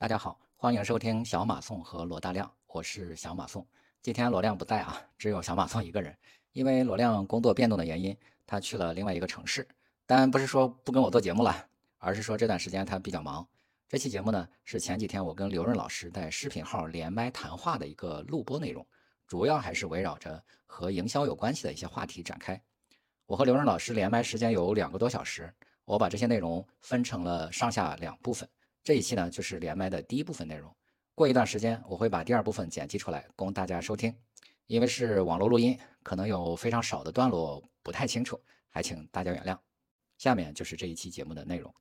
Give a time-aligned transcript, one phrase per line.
[0.00, 3.66] 大家好，欢迎收听小马宋和罗大亮，我是小马宋。
[4.00, 6.16] 今天罗亮不在啊，只有小马宋一个人。
[6.52, 8.16] 因为罗亮工作变动的原因，
[8.46, 9.68] 他去了另外一个城市。
[10.06, 11.54] 但不是说不跟我做节目了，
[11.98, 13.46] 而是说这段时间他比较忙。
[13.90, 18.86] 这期节目呢，是前几天我跟刘润老师在视频号连麦谈话的一个录播内容，
[19.26, 22.58] 主要还是围绕着和营销有关系的一些话题展开。
[23.26, 25.54] 我和刘润老师连麦时间有两个多小时，
[25.84, 28.48] 我把这些内容分成了上下两部分。
[28.82, 30.74] 这一期呢，就是连麦的第一部分内容。
[31.14, 34.16] 过一段时间，我会把第二部分剪辑出来供大家收听。
[34.66, 39.58] 因为是网络录音，可能有非常少的段落不太清楚，还请大家原谅。
[40.16, 41.74] 下面就是这一期节目的内容。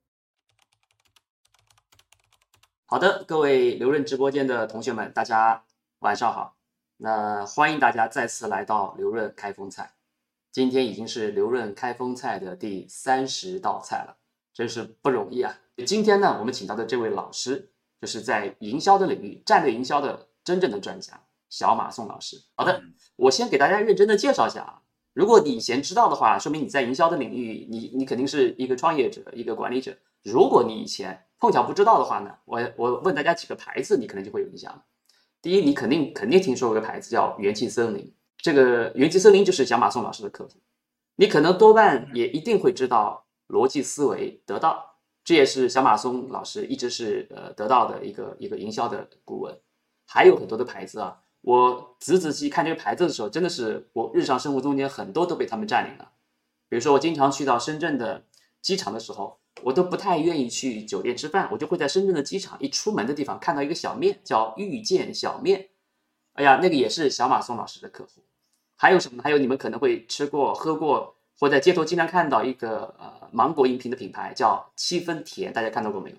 [2.85, 5.63] 好的，各位刘润直播间的同学们，大家
[5.99, 6.57] 晚上好。
[6.97, 9.93] 那欢迎大家再次来到刘润开封菜。
[10.51, 14.17] 今天已经是刘润开封菜的第三十道菜了，
[14.51, 15.59] 真是不容易啊。
[15.85, 22.37] 今天呢，我们请到的这位老师，就是在营销的领域，战略营销的真正的专家，小马宋老师。
[22.55, 22.81] 好的，
[23.15, 24.81] 我先给大家认真的介绍一下啊。
[25.13, 29.95] 如果你以前知道的话，说明你在营销的领域，你你肯定是一个创业者，一个管理者。
[30.23, 34.83] 如果你以前碰巧不知道的话呢，我我问大家几个牌子，你可能就会有印象。
[35.41, 40.51] 第一，你肯定肯定听说过个牌子叫元气森林，这个元气森林就是小马宋老师的客户。
[41.15, 44.85] 你可能多半也一定会知道逻辑思维得到。
[45.29, 49.55] 这也是小马松老师一直是呃得到的一个一个营销的顾问，
[50.07, 56.13] 还有很多的牌子啊，我仔仔细看这个牌子的时候，真的是我日常生活中间很多都被他们占领了。
[56.67, 58.25] 比如说我经常去到深圳的
[58.59, 65.69] 机场的时候，我都不太愿意去酒店吃饭，我就会在深圳的机场一出门的地方看到一个小面，叫遇见小面。
[66.33, 68.23] 哎呀，那个也是小马松老师的客户。
[68.75, 69.21] 还有什么？
[69.21, 71.17] 还有你们可能会吃过喝过。
[71.39, 76.17] 或在街头经常看到一个呃芒果饮品的品牌叫七分甜，大家看到过没有？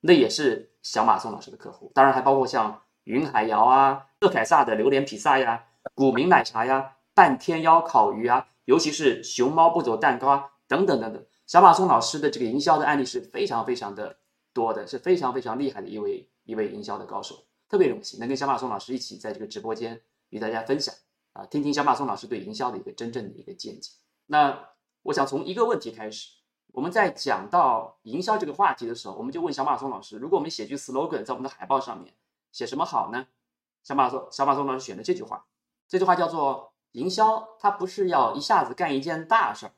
[0.00, 1.92] 那也是小马宋老师的客户。
[1.94, 11.26] 当然还包括像云海肴啊、乐凯撒的榴莲披萨呀、古茗奶茶呀、半天妖烤鱼啊，尤其是熊猫不走蛋糕啊等等等等。
[11.46, 14.16] 小马宋老师的这个营销的案例是非常非常的
[14.54, 17.44] 多的，是非常非常厉害的一位一位营销的高手。
[17.68, 20.94] 特别荣幸能跟小马宋老师一起在这个直播间与大家分享
[21.34, 23.90] 啊，听听小马宋老师对营销的一个真正的一个见解。
[24.26, 24.70] 那
[25.02, 26.32] 我想从一个问题开始，
[26.72, 32.14] 我们在讲到营销这个话题的时候，我们就问小马松老师：如果我们写句 slogan 在我们的海报上面，
[32.52, 33.26] 写什么好呢？
[33.82, 35.46] 小马松小马松老师选的这句话，
[35.88, 39.72] 这句话叫做“营销它不是要一下子干一件大事儿，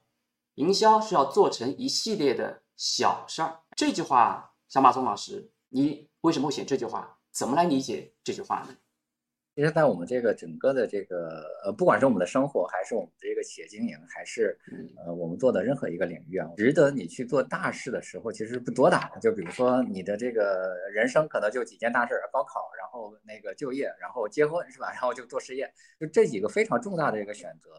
[0.55, 3.61] 营销是要做成一系列的小事儿”。
[3.77, 7.19] 这句话，小马松老师，你为什么会选这句话？
[7.31, 8.75] 怎么来理解这句话呢？
[9.59, 14.57] 其实，在我们这个整个的这个呃，不管是我们的生活，还是我们这个企业经营，还是
[15.05, 18.97] 呃我们做的任何一个领域啊，值得你去做大事的时候，其实不多的。
[19.21, 24.91] 就比如说你的这个人生，可能就几件大事：高考，然后那个就业，然后结婚，是吧？
[24.95, 27.71] 然后就做事业，就这几个非常重大的一个选择。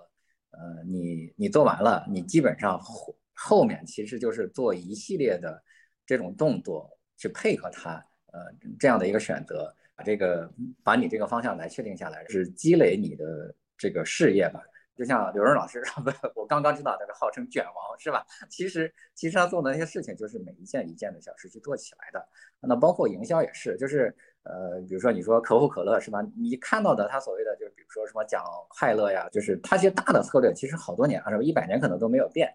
[0.50, 5.64] 呃，你你做完了，你基本上后后面其实就是做一系列的
[6.06, 8.42] 这种动作去配合它，呃，
[8.78, 9.74] 这样的一个选择。
[10.00, 10.50] 把这个，
[10.82, 14.62] 把你这个方向来确定下来，是积累你的这个事业吧。
[14.96, 18.26] 就像刘润老师， 不，我刚刚知道那个号称卷王是吧？
[18.50, 22.26] 其实，其实他做的那些事情，就是每一件一件的小事去做起来的。
[22.62, 26.22] 那包括营销也是，就是呃，比如说你说可口可乐是吧？
[26.38, 31.44] 你看到的他所谓的，就是比如说什么讲快乐呀，就是他一些大的策略，其实好多年啊，是吧？
[31.44, 32.50] 一百年可能都没有变。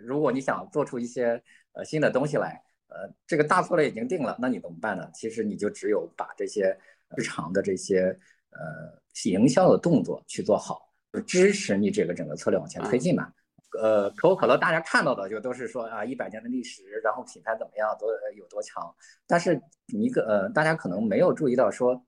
[0.00, 2.62] 如果你想做出一些呃新的东西来。
[2.98, 5.08] 呃，这个大策略已经定了，那你怎么办呢？
[5.14, 6.76] 其实你就只有把这些
[7.16, 8.06] 日常的这些
[8.50, 10.80] 呃营销的动作去做好，
[11.12, 13.32] 就支持你这个整个策略往前推进嘛。
[13.80, 18.82] 呃，可口可乐大家看到的就都是说啊，一百年的历史，然后品牌怎么样，多有多强。
[19.28, 22.04] 但是一个呃，大家可能没有注意到说，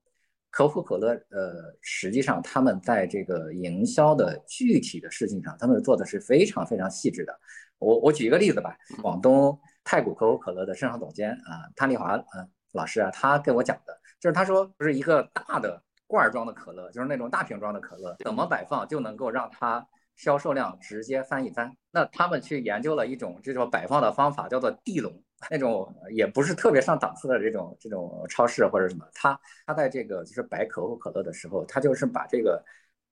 [0.49, 7.39] 可口可乐呃，实际上他们在这个营销的具体的事情上，他们做的是非常非常细致的。
[7.77, 9.57] 我我举一个例子吧，广东。
[9.83, 12.23] 太古可口可乐的市场总监啊，潘丽华啊
[12.71, 19.85] 老师啊，他跟我讲的，就是他说，就是一个大的罐装的可乐，就是那种大瓶装的可乐，怎么摆放就能够让它
[20.15, 21.75] 销售量直接翻一番。
[21.91, 32.63] 那他们去研究了一种这种摆放的方法，叫做地笼，那种也不是特别上档次的这种这种超市或者什么，他他在这个就是摆可口可乐的时候，他就是把这个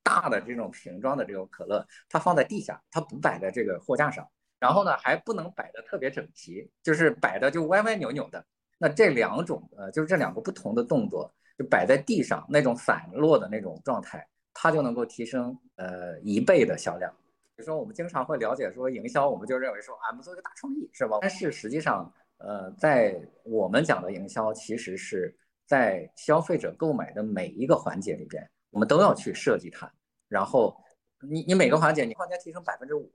[0.03, 4.25] 大的这种瓶装的这种可乐，它放在地下，它不摆在这个货架上。
[4.59, 8.45] 然后呢，还不能摆的特别整齐，就是摆的就歪歪扭扭的。
[8.77, 17.11] 那这两种，呃，就是这两个不同的动作，就摆在地上那种散落的那种状态，它就能够提升呃一倍的销量。
[17.55, 21.17] 比如说，我们经常会了解说营销，我们就认为说，啊，我们做一个大创意是吧？
[21.21, 29.91] 但是实际上，呃，在我们讲的营销，其实是在消费者购买的每一个环节里边，我们都要去设计它。
[30.29, 30.73] 然后
[31.21, 33.11] 你你每个环节你换价提升百分之五，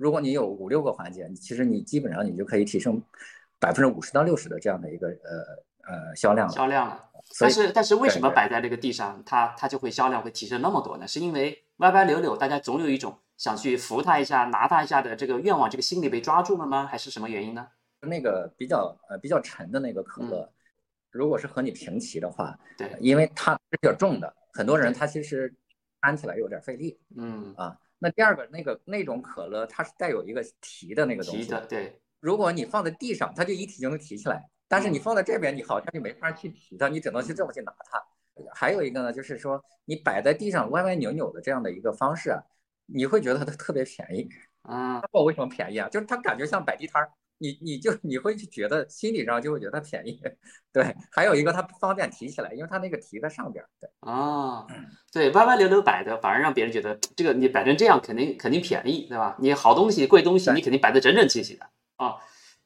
[0.00, 3.02] 如果你有五六个环节，其实你基本上你就可以提升
[3.58, 7.04] 百分之五十到六十的这样的一个呃呃销量销量了。
[7.38, 11.06] 但是但是为什么摆在这个地上，它它就会销量会提升那么多呢？
[11.06, 16.86] 是因为歪歪扭扭，大家总有一种想去扶它一下、拿它一下的这个愿望，这个心理被抓住了吗？
[16.86, 17.68] 还是什么原因呢？
[18.00, 20.50] 那个比较呃比较沉的那个可乐，
[21.10, 25.54] 如果是和你平齐的话，对，因为它是比较重的，很多人他其实
[26.00, 27.76] 搬起来有点费力，嗯啊。
[28.00, 32.00] 那第二个那个那种可乐，它是带有一个提的那个东西，提的对。
[32.18, 38.02] 如果你放在地上，它就一提就能提起来，但是你放在这边，你好像就没法去提它，你只能去这么去拿它。
[38.54, 42.42] 还有一个呢，就是说你摆在地上歪歪扭扭的这样的一个方式啊，
[42.86, 44.28] 你会觉得它特别便宜，
[44.62, 45.88] 啊，道为什么便宜啊？
[45.88, 47.12] 就是它感觉像摆地摊儿。
[47.42, 50.20] 你你就你会觉得心理上就会觉得它便宜，
[50.70, 54.66] 对，还有一个它方便提起来，因为它那个提在上边，对啊，
[55.10, 59.36] 对，歪歪扭扭摆的反而让别人觉得这个你摆成这样肯定肯定便宜，对吧？
[59.40, 61.66] 你好东西贵东西你肯定摆的整整齐齐的
[61.96, 62.18] 啊，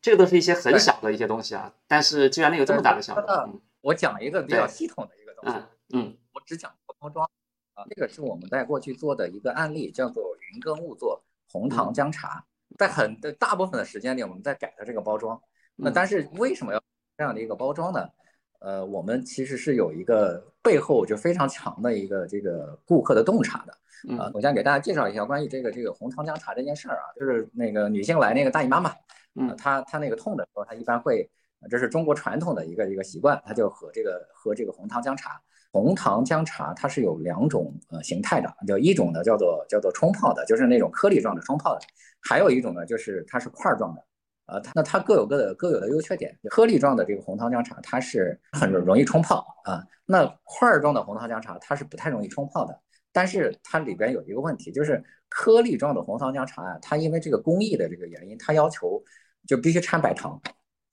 [0.02, 3.60] 这个都是一些很小的一些东西啊，但是居然能有这么大的效果。
[3.80, 7.24] 我讲一个比较系统的一个东西，嗯，我只讲包装
[7.74, 12.44] 啊，这个是我们在过去做的一个案例，叫做云耕雾作红糖姜茶。
[12.78, 15.40] 在很的大部分的时间里，我们在改它这个包装。
[15.76, 16.82] 那但是为什么要
[17.16, 18.08] 这样的一个包装呢？
[18.60, 23.72] 呃，我们其实是有一个背后就非常强的一个这个顾客的洞察的。
[24.16, 28.94] 啊，我先给大家介绍一下关于这个这个红糖姜茶这件事儿啊，就是那个女性来那个大姨妈嘛，
[29.34, 31.30] 嗯，她她那个痛的时候，她一般会，
[31.70, 35.40] 这是中国传统的一个一个习惯，她就喝这个喝这个红糖姜茶。
[35.74, 41.80] 红糖姜茶它是有两种呃形态的，就一种呢叫做叫做冲泡的，就是那种颗粒状的冲泡的，
[42.20, 44.04] 还有一种呢就是它是块状的，
[44.46, 46.32] 呃，它那它各有各的各有的优缺点。
[46.48, 52.80] 颗粒状的这个红糖姜茶它是很容易冲泡啊，那块状的红糖姜茶它是不太容易冲泡的，
[53.12, 59.02] 但是它里边有一个问题，就是颗粒状的红糖姜茶啊，它因为这个工艺的这个原因，它要求
[59.44, 60.40] 就必须掺白糖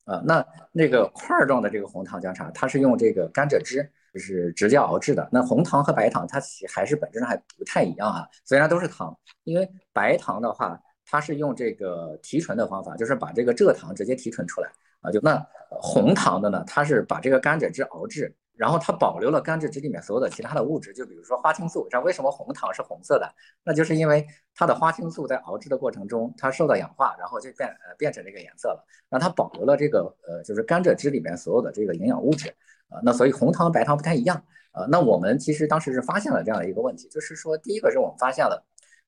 [0.06, 3.88] 啊，那那个块状的这个红糖姜茶，它是用这个甘蔗汁。
[4.12, 5.28] 就是直接熬制的。
[5.32, 8.28] 那红糖和白糖，它其实还是本质上还不太一样啊。
[8.44, 14.70] 虽然都是糖，因为白糖的话，它是用这个提纯的方法，就是把这个蔗糖直接提纯出来
[15.00, 15.10] 啊。
[15.10, 21.88] 就那红糖的呢，它是把这个甘蔗汁熬制，然后它保留了甘蔗汁里面所有的其他的物质，就比如说花青素。
[21.90, 23.34] 道为什么红糖是红色的？
[23.64, 28.84] 那就是因为它的花青素在熬制的过程中，它受到氧化，然后就变呃变成这个颜色了。
[29.08, 32.54] 那它保留了这个呃，就是甘蔗汁里面所有的这个营养物质。
[32.92, 34.36] 啊，那所以红糖和白糖不太一样
[34.72, 34.84] 啊。
[34.88, 38.64] 那我们其实当时是发现了这样的一个问题，就是说，第一个是我们发现了，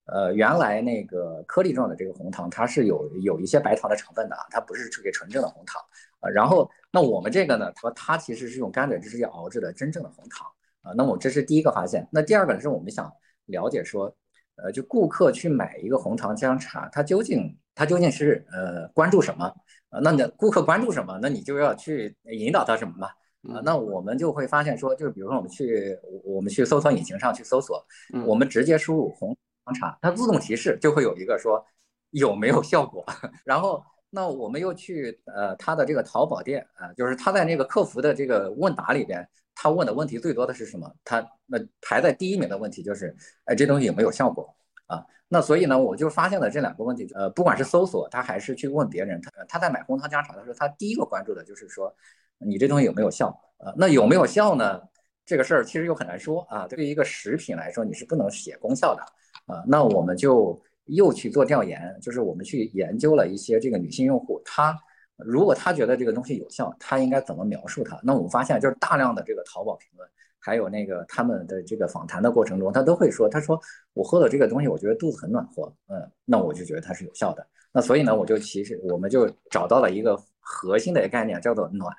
[0.07, 5.83] 呃，原来那个颗粒状的这个红糖，它是有有一些白糖的成分的啊，它不是这个纯正的红糖
[6.21, 6.29] 啊。
[6.31, 10.47] 然后，那我们这个呢，它它其实是用甘蔗汁去熬制的真正的红糖
[10.83, 10.93] 啊。
[10.97, 12.09] 那么这是第一个发现。
[12.11, 13.13] 那第二个，是我们想
[13.47, 14.15] 了解说，
[14.57, 19.55] 呃，就顾客去买一个红糖姜茶，他究竟他究竟是呃关注什么？
[20.03, 21.19] 那你顾客关注什么？
[21.23, 23.09] 那你就要去引导他什么嘛？
[23.53, 27.85] 啊，那我们就会发现说，就是比如说我们去我们去搜索引擎上去搜索，
[28.27, 29.37] 我们直接输入红
[29.67, 31.63] 糖茶，它自动提示就会有一个说
[32.11, 33.05] 有没有效果。
[33.45, 40.91] 然后那我们又去呃它的这个淘宝店啊，就是他在那个客服的这个问答里边，他问的问题最多的是什么？
[41.05, 43.15] 他那排在第一名的问题就是，
[43.45, 44.55] 哎，这东西有没有效果
[44.87, 45.05] 啊？
[45.29, 51.95] 那所以呢，我就发现了这两个问题，呃，不管是搜索他还是去问别人，他他在买红糖姜茶的时候，他第一个关注的就是说。
[52.39, 53.73] 你这东西有没有效啊？
[53.77, 54.81] 那有没有效呢？
[55.27, 56.67] 这个事儿其实又很难说啊。
[56.67, 59.03] 对于一个食品来说，你是不能写功效的
[59.47, 59.65] 啊。
[59.67, 64.79] 那我们就又去做调研，就是我们去研究了一些这个女性用户，她
[65.17, 67.99] 如果她觉得这个东西有效，她应该怎么描述它？
[68.03, 70.07] 那我们发现，就是大量的这个淘宝评论，
[70.39, 73.59] 还有那个他们的这个访谈的过程中，他都会说，他说
[73.95, 77.47] 我喝了这个东西，我觉得肚子很暖和，嗯，那我就觉得它是有效的。
[77.73, 81.91] 那所以呢，我就其实我们就找到了一个核心的概念，叫做暖。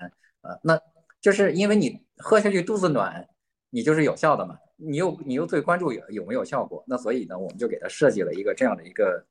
[0.46, 0.80] 啊，那
[1.20, 3.28] 就是因为你喝下去肚子暖，
[3.72, 4.56] 你就是有效的嘛。
[4.78, 9.26] 你又你又最关注有有没有效果，那所以呢，我们就给它设计了一个这样的一个，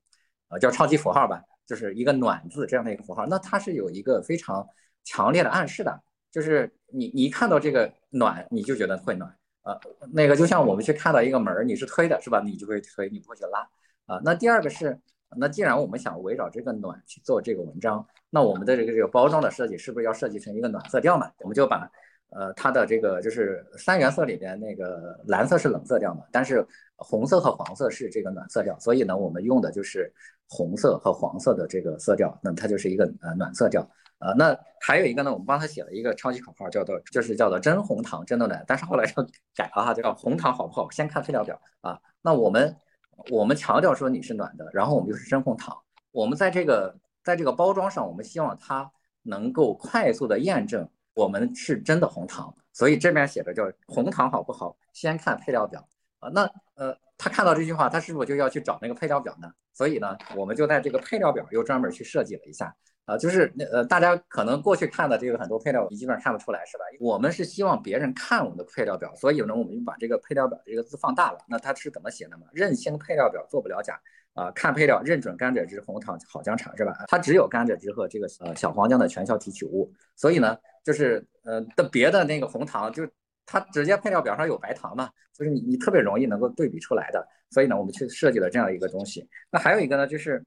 [0.48, 3.26] 呃，叫超级符号吧，就是一个暖字这样的一个符号。
[3.26, 4.66] 那它是有一个非常
[5.04, 6.02] 强烈的暗示的，
[6.32, 9.30] 就是你你一看到这个暖，你就觉得会暖
[9.62, 9.78] 啊。
[10.12, 12.40] 那个就像我们去看到一个门，你是推的是吧？
[12.44, 13.60] 你就会推，你不会去拉
[14.06, 14.20] 啊。
[14.24, 14.98] 那第二个是。
[15.36, 21.30] 那既然我们想围绕这个暖去做这个文章，那我们的这个这个包装的设计是不是要设计成一个暖色调嘛？
[21.40, 21.90] 我们就把
[22.30, 30.12] 呃它的这个就是三原色里边那个蓝色是冷色调嘛，但是红色和黄色是这个暖色调，所以呢我们用的就是
[30.48, 33.88] 红色和黄色的这个色调，那它就是一个呃暖色调
[34.20, 39.22] 呃，那还有一个呢，我们帮他写了一个超级口号，叫做就是叫做真红糖真的暖，但是后来就
[39.54, 40.88] 改了哈，叫红糖好不好？
[40.90, 41.98] 先看配料表啊。
[42.22, 42.74] 那我们
[43.30, 45.76] 我们强调说你是暖的，然后我们就是真红糖。
[46.10, 48.90] 我们在这个在这个包装上，我们希望它
[49.22, 54.76] 能够快速的验证我们是真的红糖，所以这边写的叫红糖好不好？
[54.92, 55.86] 先看配料表
[56.20, 56.28] 啊。
[56.28, 56.42] 那
[56.74, 59.52] 呃，他看到这句话，他是不是就要去找那个配料表呢？
[59.72, 62.74] 所以呢，我们就在这个配料表又专门去设计了一下。
[63.06, 66.84] 啊，就是那呃，大家可能过去看的这个很多配料，你基本上看不出来，是吧？
[67.00, 71.38] 我们是希望别人看我们的配料表，所以呢，我们就把这个配料表这个字放大了。
[71.46, 72.46] 那它是怎么写的嘛？
[72.52, 74.00] 认清配料表，做不了假
[74.32, 74.50] 啊！
[74.52, 77.04] 看配料，认准甘蔗汁、红糖、好姜茶，是吧？
[77.08, 83.06] 它只有甘蔗汁和这个呃小黄姜的全效提取物，所以呢，就是呃的别的那个红糖，就
[83.44, 87.28] 它直接配料表上有白糖嘛，就是你你特别容易能够对比出来的。
[87.50, 89.28] 所以呢，我们去设计了这样一个东西。
[89.50, 90.42] 那还有一个呢，就是。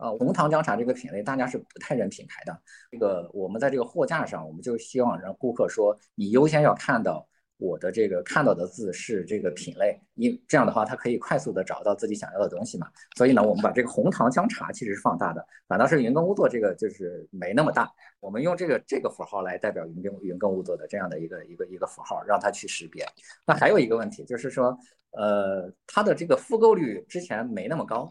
[0.00, 2.62] 呃，红糖姜茶这个品类，大家是不太认品牌的。
[2.90, 7.28] 这个我们在这个货架上，我们就希望让顾客说，你优先要看到
[7.58, 12.88] 我的这个看到的字是这个品类，因这样的话，他可以快速的找到自己想要的东西嘛。
[13.14, 17.90] 所以呢，我们把这个红糖姜茶其实是放大的，反倒是云耕屋做这个就是没那么大。
[18.20, 23.06] 我们用这个这个符号来代表云耕云耕屋做的这样的一个一个一个符号，让它去识别。
[23.46, 24.74] 那还有一个问题就是说，
[25.10, 28.10] 呃，它的这个复购率之前没那么高。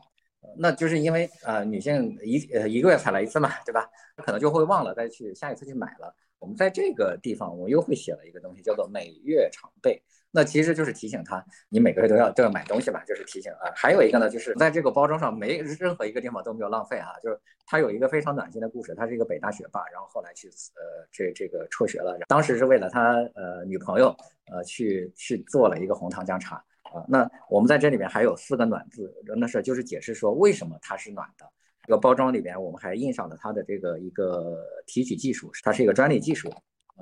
[0.57, 3.89] 那就是因为呃女性一呃一个月才来一次嘛，对吧？
[4.17, 6.13] 可能就会忘了再去下一次去买了。
[6.39, 10.01] 我们在这个地方，我又会写了一个东西，叫做每月常备。
[10.31, 13.71] 那其实就是提醒他，你每个月都要都要买东西嘛，就是提醒啊。
[13.75, 18.95] 还有一个呢，就是在这个包装上没任何一个地方都没有浪费啊，就是它有一个非常暖心的故事。
[18.95, 24.15] 他是一个北大学霸，然后后来去呃这这个辍学了，当时是为了他呃女朋友
[24.51, 26.63] 呃去去做了一个红糖姜茶。
[26.93, 31.45] 啊，那我们在这里面还有四个暖字，那是就是解释说为什么它是暖的。
[31.83, 36.51] 这个包装里边我们还印上了它的这个一个提取技术，它是一个专利技术。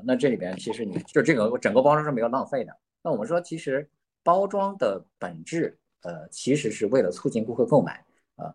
[0.06, 2.72] 那这里边其实你就这个整个包装是没有浪费的。
[3.02, 3.90] 那我们说其实
[4.24, 8.04] 包装的本质，呃，其实是为了促进顾客购买。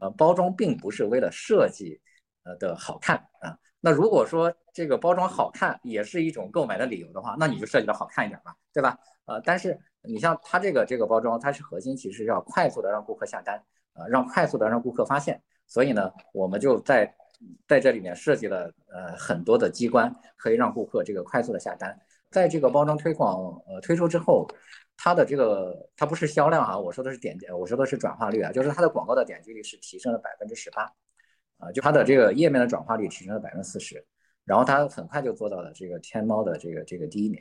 [0.00, 2.00] 呃，包装并不是为了设计，
[2.44, 3.58] 呃的好看啊。
[3.80, 8.98] 那如果说这个包装好看也是一种购买的理由的话，那你就设计的好看一点吧，对吧？
[9.24, 9.78] 呃，但是。
[10.04, 13.62] 你像它这个这个包装，它是核心，其实要快速的让顾客下单，
[13.94, 15.40] 呃，让快速的让顾客发现。
[15.66, 17.14] 所以呢，我们就在
[17.66, 21.98] 在这里面设计了呃很多的机关，可以让顾客这个快速的下单。
[22.30, 24.46] 在这个包装推广呃推出之后，
[24.96, 30.92] 它的这个它不是销量啊，我说的是点我说的是转化率啊，就是它的广告的点击率是提升了百分之十八，
[31.58, 34.04] 啊，就它的这个页面的转化率提升了百分之四十，
[34.44, 37.40] 然后它很快就做到了这个天猫的这个这个第一名。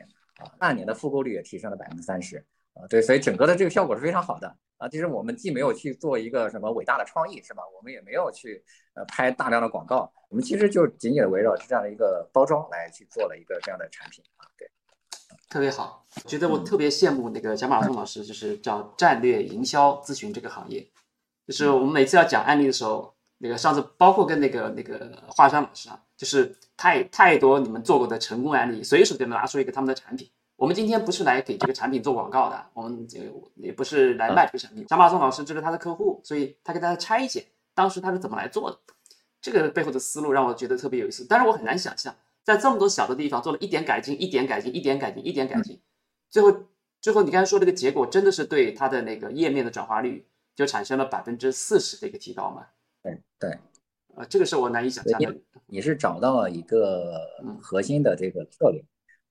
[0.58, 2.44] 半年的复购率也提升了百分之三十
[2.74, 4.88] 啊，对，所以整个的这个效果是非常好的啊。
[4.88, 7.62] 其实我们既没有去做一个什么伟大的创意，是吧？
[7.76, 14.46] 我们也没有去呃拍大量的广告，我们其实就仅仅围绕这样的一个包装来去做了一个这样的产品啊。
[14.56, 14.70] 对，
[15.48, 20.90] 特别好，觉得我特别羡慕那个贾马松老师，就是叫战略营销咨询这个行业，
[21.46, 26.02] 就是我们每次要讲案例的时候，那个上次包括跟那个那个华山老师啊。
[26.14, 30.28] 就是太太多你们做过的成功案例，随手就能拿出一个他们的产品。
[30.56, 33.20] 我们今天不是来给这个产品做广告的，我们这
[33.54, 34.84] 也不是来卖这个产品。
[34.88, 38.76] 小马松老师这是他的客户，所以他给大家拆解当时他是怎么来做的，
[39.40, 41.24] 这个背后的思路让我觉得特别有意思。
[41.28, 42.12] 但是我很难想象，
[42.42, 45.80] 在这么多小的地方做了一点改进，一点改进，一点改进，一点改进，
[46.30, 46.52] 最后
[47.00, 52.66] 最后你刚才说这个结果真的是对他的那个页面的转化率就产生了百分之四十的一个提高吗？
[53.04, 53.56] 对对。
[54.22, 55.34] 啊，这个是我难以想象的。
[55.66, 57.18] 你是找到了一个
[57.60, 58.80] 核心的这个策略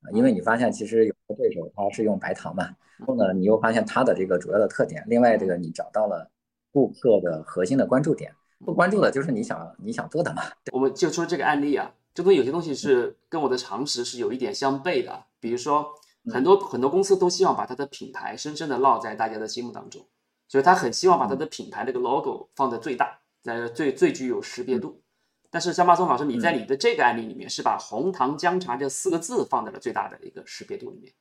[0.01, 2.65] 啊，因为你发现其实有的对手他是用白糖嘛，
[2.97, 5.03] 然后呢，你又发现它的这个主要的特点。
[5.07, 6.29] 另外，这个你找到了
[6.71, 8.33] 顾客的核心的关注点，
[8.65, 10.43] 不关注的就是你想你想做的嘛。
[10.73, 15.23] 我们就说这个案例啊，这东西有些东西是跟我的常识是有一点相悖的。
[15.39, 15.87] 比如说，
[16.31, 20.05] 很多很多公司都希望把它的品牌深深的烙在大家的心目当中，
[20.47, 23.20] 所以他很希望把它的品牌这个 logo 放在最大。
[23.41, 25.01] 在最最具有识别度，
[25.49, 31.11] 但是张巴松老师，你在你的这个案例里面是把红糖姜茶这四个字放在了最大的一个识别度里面，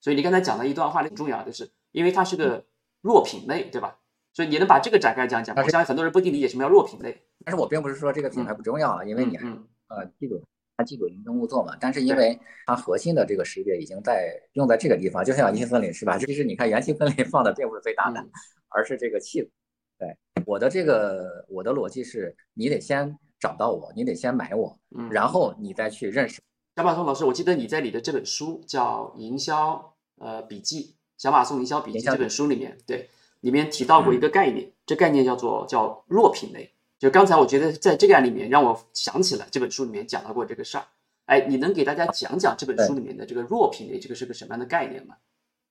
[0.00, 2.64] 所以你刚才讲的一段话很重要，就是因为它是个
[3.00, 3.98] 弱品类，对吧？
[4.32, 5.54] 所以你能把这个展开讲讲？
[5.56, 7.22] 我相信很多人不一定理解什么叫弱品类。
[7.44, 9.46] 但是我并不是说这个品牌不重要啊，因为你还
[9.88, 10.42] 呃记住
[10.76, 16.18] 它记住云耕物作嘛，但是因为它核心的这个识别已经在用在这个地方，就像元气森林是吧？
[16.18, 18.24] 其实你看元气森林放的并不是最大的，
[18.68, 19.50] 而是这个气。
[19.98, 24.78] 对我的这个我的逻辑是，你得先找到我，你得先买我，
[25.10, 26.40] 然后你再去认识。
[26.76, 30.82] 小马松老师，我记得你在你的这本书叫《营销呃笔记》，
[31.16, 33.08] 小马松营销笔记这本书里面，对
[33.40, 36.72] 里面提到过一个概念，这概念叫做叫弱品类。
[36.98, 40.84] 就刚才我觉得在这个案里面，让我想起了这本书里面讲到过这个事儿。
[41.26, 45.16] 哎，你能给大家讲讲这本书里面的这个弱品类，这个是个什么样的概念吗？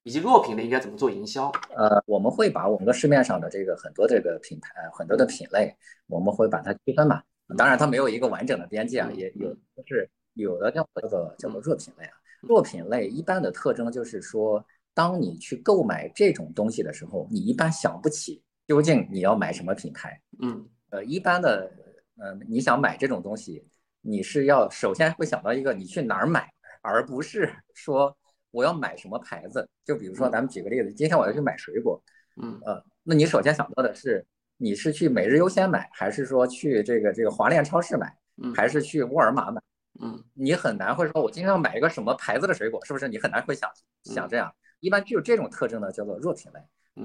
[0.03, 1.49] 以及弱品类应该怎么做营销？
[1.75, 5.75] 呃，我们会把我们的市面上的这个很多这个品牌，很多的品类，
[6.07, 7.21] 我们会把它区分嘛。
[7.57, 12.11] 当然，它没有一个完整的边界啊，也有就是有的叫叫做叫做弱品类啊。
[12.41, 20.19] 弱品类一般的特征就是说，当你去购买这种东西的时候，你一般想不起究竟你要买什么品牌。
[20.41, 21.71] 嗯，呃，一般的，
[22.17, 23.65] 呃，你想买这种东西。
[24.05, 28.13] 你是要首先会想到一个你去哪儿买，而不是说
[28.53, 29.67] 我要买什么牌子。
[29.83, 32.01] 就比如说，咱们举个例子，今天我要去买水果，
[32.41, 34.25] 嗯呃，那你首先想到的是
[34.57, 38.15] 你是去每日优鲜买，还是说去这个这个华联超市买，
[38.55, 39.61] 还是去沃尔玛买？
[40.01, 43.07] 嗯，你很难会说我今天要买一个什么牌子的水果，是不是？
[43.07, 43.69] 你很难会想
[44.03, 44.53] 想这样。
[44.79, 46.59] 一般具有这种特征的，叫做弱品类。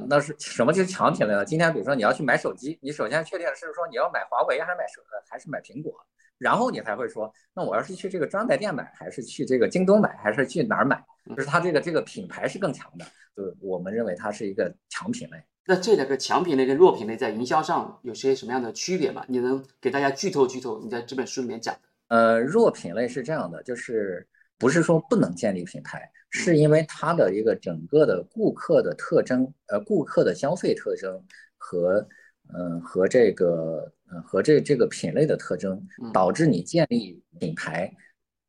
[0.07, 1.45] 那是什么就是强品类呢？
[1.45, 5.01] 今天比如说你要去买手机，你首先确定是说你要买华为还是买手
[5.31, 5.95] 还是买苹果？
[6.39, 11.03] 然后你才会说，那我要是去这个专卖店买，还是去这个京东买，还是去哪儿买？
[11.37, 13.05] 就是它这个这个品牌是更强的，
[13.37, 15.37] 就是我们认为它是一个强品类。
[15.67, 19.25] 那这两个强品类跟弱品类在营销上有些什么样的区别吗？
[19.29, 20.81] 你能给大家剧透剧透？
[20.83, 21.81] 你在这本书里面讲的。
[22.07, 24.27] 呃，弱品类是这样的，就是
[24.59, 31.21] 不是说不能建立品牌，是因为它的一个整个的顾客的特征，呃，顾客的消费特征
[31.57, 32.07] 和。
[32.55, 35.81] 嗯，和这个，嗯，和这这个品类的特征，
[36.13, 37.93] 导致你建立品牌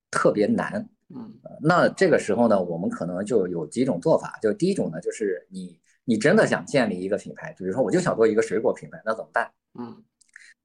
[0.10, 0.88] 特别难。
[1.10, 4.38] 嗯，那这个时候呢，我们可能就有几种做法。
[4.42, 9.52] 就第一种呢，就是你你真的想建立一个品牌，比如说我就想做一个水果品牌，那怎么办？
[9.80, 10.04] 嗯，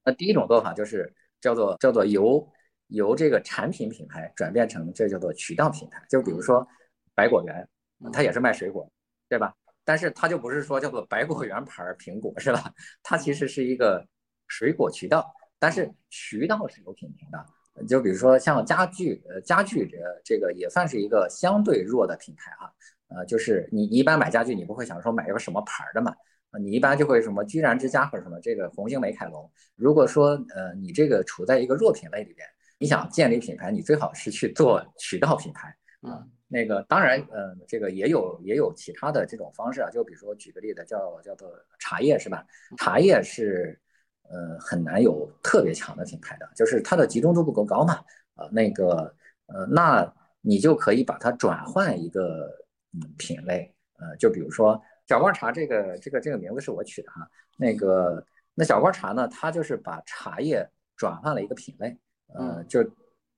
[0.03, 2.47] 那第一种做法就是叫做叫做由
[2.87, 6.01] 由这个产品品牌转变成这叫做渠道品牌。
[6.09, 6.65] 就比如说
[7.13, 7.67] 百果园，
[8.13, 8.89] 它也是卖水果，
[9.27, 9.53] 对吧？
[9.85, 12.73] 但是它就不是说叫做百果园牌苹果是吧？
[13.03, 14.05] 它其实是一个
[14.47, 17.85] 水果渠道，但是渠道是有品牌的。
[17.87, 22.73] 就比如说像家具，呃，家具这这个也算是一个相对弱的品牌哈。
[23.09, 26.13] 呃，就是你你一般买家具，你不会想说买一个什么牌的嘛？
[26.59, 29.51] 你一般就会什么居然之家或者什么这个红星美凯龙。
[29.75, 32.47] 如果说呃你这个处在一个弱品类里边，
[32.79, 35.67] 你想建立品牌，你最好是去做渠道品牌
[36.01, 36.25] 啊。
[36.47, 42.45] 那个当然，呃，这个也有也有其他的这种方式啊，就比如说举个例子，叫叫做茶叶是吧？
[42.77, 43.79] 茶叶是，
[44.23, 47.95] 呃，很难有特别强的品牌的，就是它的集中度不够高嘛。
[48.35, 49.15] 啊，那个，
[49.47, 52.47] 呃，那你就可以把它转换一个
[52.93, 57.27] 嗯品类，呃，就比如说小罐茶这个这个这个名字是我取的哈。
[57.57, 61.97] 那个那小罐茶呢，它就是把茶叶转换了一个品类，
[62.33, 62.83] 呃，就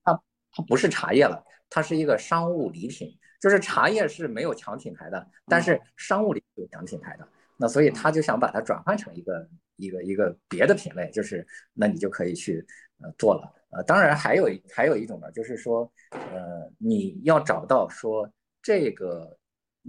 [0.02, 1.42] 它它不是茶叶了。
[1.70, 12.66] 它是一个商务礼品，就是茶叶是没有强品牌的，但是商务礼有强品牌的，那所以他就想把它转换成一个一个一个别的品类，就是那你就可以去
[13.02, 18.28] 呃做了，呃，当然还有还有一种呢，就是说呃你要找到说
[18.62, 19.38] 这个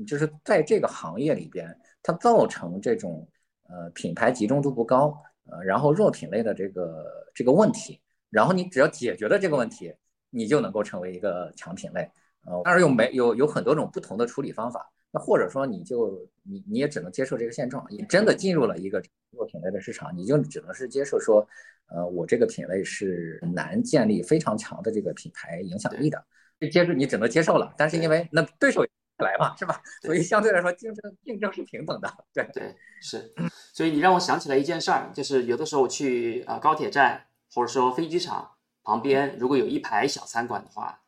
[0.06, 3.28] 就是在这个行业里边，它造成这种
[3.70, 5.18] 呃品牌集中度不高，
[5.50, 9.94] 呃然后弱品类的这个这个问题，然后你只要解决了这个问题。
[10.32, 12.10] 你就能够成为一个强品类，
[12.46, 21.48] 呃，当然有没有有很多种不同的处理方法，那或者说你就你你也只能接受这个现状，你真的进入了一个弱品类的市场，你就只能是接受说，
[21.88, 26.24] 呃，我这个品类是难建立非常强的这个品牌影响力的，
[26.72, 28.86] 接受你只能接受了，但是因为那对手
[29.18, 29.82] 来嘛，是吧？
[30.04, 32.48] 所以相对来说竞争竞争是平等的，对。
[32.54, 33.34] 对是，
[33.74, 38.52] 所以你让我想起来一件事儿，就是有的时候去啊高铁站或者说飞机场。
[38.90, 41.02] 旁边如果有一排小餐馆的话，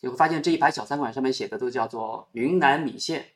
[0.00, 3.26] 你会发现这一排小餐馆上面写的都叫做云南米线，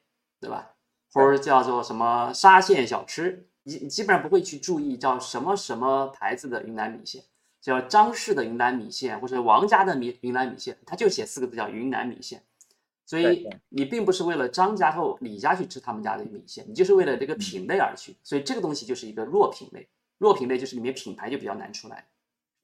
[0.41, 0.71] 对吧？
[1.13, 7.25] 或者叫做什么沙县小吃，你你基本上不会去注意叫什么什么牌子的云南米线，
[7.61, 12.43] 叫张氏的云南米线或者王家的米云南米线，它就写四个字叫云南米线。
[13.05, 18.17] 所以你并不是为了张家或李家去吃他们家的米线，你就是为了这个品类而去。
[18.23, 19.87] 所以这个东西就是一个弱品类，
[20.17, 22.07] 弱品类就是里面品牌就比较难出来，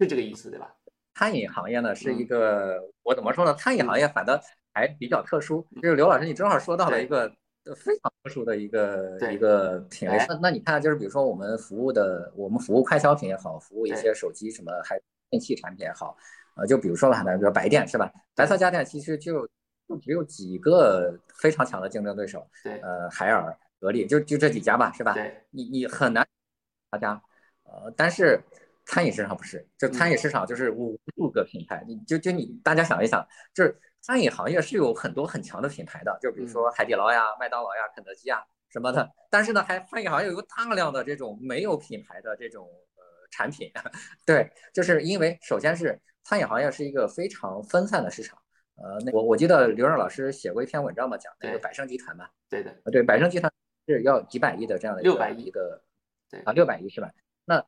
[0.00, 0.72] 是这个意思，对吧？
[1.16, 3.54] 餐饮行业呢是一个，我怎么说呢？
[3.54, 4.38] 餐饮行业反倒
[4.74, 5.66] 还比较特殊。
[5.80, 7.26] 就是刘老师，你正好说到了一个
[7.74, 10.18] 非常特殊的一个一个品类。
[10.28, 15.00] 那那你看，就是比如说我们服务的，我们服务快消品也好，服务一些手机什么，还
[15.30, 16.14] 电器产品也好，
[16.54, 18.12] 呃，就比如说吧，比如白电是吧？
[18.34, 19.48] 白色家电其实就
[19.88, 22.46] 就只有几个非常强的竞争对手。
[22.62, 25.14] 对，呃，海尔、格力，就就这几家吧，是吧？
[25.14, 26.26] 对，你你很难
[26.90, 27.22] 大家，
[27.62, 28.38] 呃，但是。
[28.86, 39.10] 餐饮市场不是，就餐饮市场就是无数个品牌，你就就你大家想一想，就是餐饮行业是有很多很强的品牌的，就比如说海底捞呀、麦当劳呀、肯德基呀什么的。
[39.28, 43.70] 但是呢，还餐饮行业有大量的这种没有品牌的这种呃产品，
[44.24, 48.38] 对，就是因为首先是餐饮行业是一个非常分散的市场，
[48.76, 53.52] 呃，那我我记得刘润老师写过一篇文章嘛，讲那个百胜集团嘛，对的，对，百胜集团
[53.88, 55.82] 是要几百亿的这样的一个600亿一个，
[56.30, 57.10] 对啊，六百亿是吧？
[57.44, 57.64] 那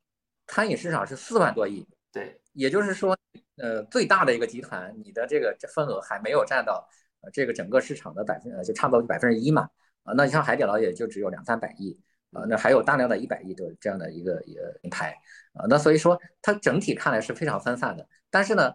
[0.48, 3.16] 餐饮市场是四万多亿，对，也就是说，
[3.58, 6.88] 呃，最大的一个集团，你的这个这份额还没有占到
[7.20, 9.68] 呃这个整个市场的百分呃就差不多百分之一嘛，
[10.02, 11.96] 啊，那像海底捞也就只有两三百亿，
[12.32, 15.14] 啊，那还有大量的一百亿的这样的一个一个品牌，
[15.52, 18.74] 啊，那所以说它整体看来是非常分散的，但是呢。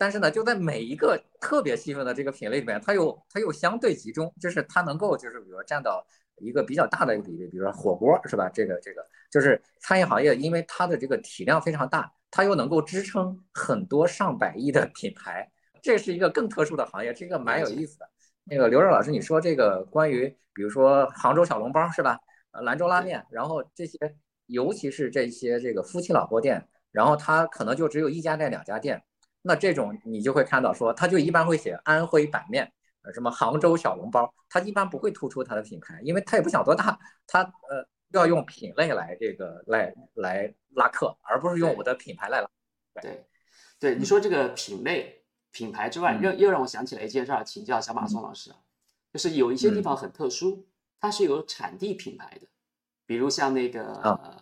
[0.00, 6.06] 但是呢，就在每一个特别细分的这个品类里面，它又它又相对集中，就是它能够就是比如说占到
[6.40, 8.48] 一个比较大的一个比例，比如说火锅是吧？
[8.48, 15.50] 这个这个就是餐饮行业，因为它的这个体量非常大，它又能够支撑很多上百亿的品牌，
[15.82, 18.08] 这是一个更特殊的行业，这个蛮有意思的。
[18.44, 22.18] 那个刘润老师，你说这个关于比如说杭州小笼包是吧？
[22.50, 23.98] 呃，兰州拉面，然后这些，
[24.46, 29.02] 尤其是这些这个夫妻老婆店，然后它可能就只有一家店、两家店。
[29.42, 32.70] 那这种你就会看到说，他就一般会写安徽板面，呃，
[33.12, 42.48] 什么杭州小笼包，它一般不会突出它的品牌，因为它也不想做大，它呃要用品类来这个来来拉客，而不是用我的品牌来拉。
[43.00, 43.26] 对，
[43.78, 48.56] 对，你说这个品类品牌之外，又又让我想起来一件事儿，请教小马宋老师啊，
[49.12, 50.66] 就是有一些地方很特殊，
[51.00, 52.46] 它是有产地品牌的，
[53.06, 54.00] 比如像那个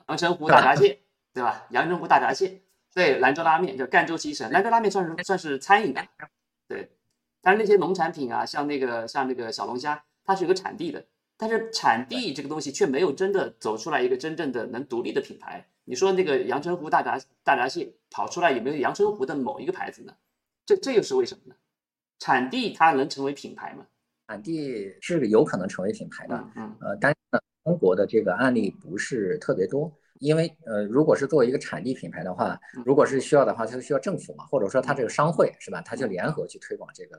[0.09, 1.00] 阳澄湖大闸蟹，
[1.33, 1.66] 对吧？
[1.70, 2.62] 阳澄湖大闸蟹。
[2.94, 6.26] 对，兰州拉面就赣州七省，兰州拉面算是算是餐饮的，对。
[7.47, 11.07] 但是那些农产品啊，像那个像那个小龙虾，它是有个产地的，
[11.37, 15.65] 但是产地这个东西却没有真的走出来一个真正的能独立的品牌。
[15.85, 20.13] 你说那个阳澄湖大闸大闸蟹跑出来有没有阳澄湖的某一个牌子呢？
[20.67, 21.55] 这这又是为什么呢？
[22.19, 23.87] 产地它能成为品牌吗？
[24.27, 29.97] 产地是有可能成为品牌的，嗯嗯，呃，但是呢，中国的这个案例不是特别多。
[30.20, 35.81] 因为呃，如果是作为一个产地品牌的话，如果是需要的话，就需要政府嘛，或者说它这个商会是吧？
[35.83, 37.16] 它就联合去推广这个，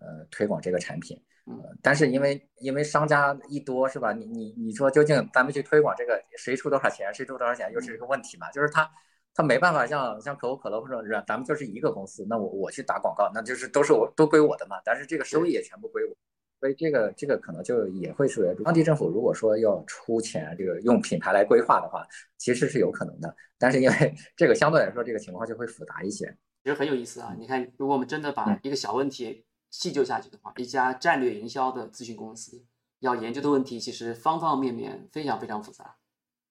[0.00, 1.20] 呃，推广这个产品。
[1.46, 4.12] 呃，但是因为因为商家一多是吧？
[4.12, 8.50] 你你你说究竟咱们去推广这个，谁出多少钱，谁出多少钱，又是一个问题嘛？
[8.50, 8.90] 就是他
[9.32, 14.76] 他没办法像像可口可乐或者咱们就是一个公司，那我我去打广告，那就是都是我都归我的嘛。
[14.84, 16.16] 但是这个收益也全部归我。
[16.58, 22.02] 所以这个这个可能就也会是当地政府如果说要出钱，这个用品牌来规划的话，
[22.38, 23.36] 其实是有可能的。
[23.58, 26.34] 但是因为这个相对来说，这个情况就会复杂一些。
[26.64, 27.36] 其实很有意思啊！
[27.38, 32.64] 你看，如果我们真的把一个小问题细究下去的话，一家战略营销的咨询公司
[33.00, 35.96] 要研究的问题，其实方方面面非常非常复杂，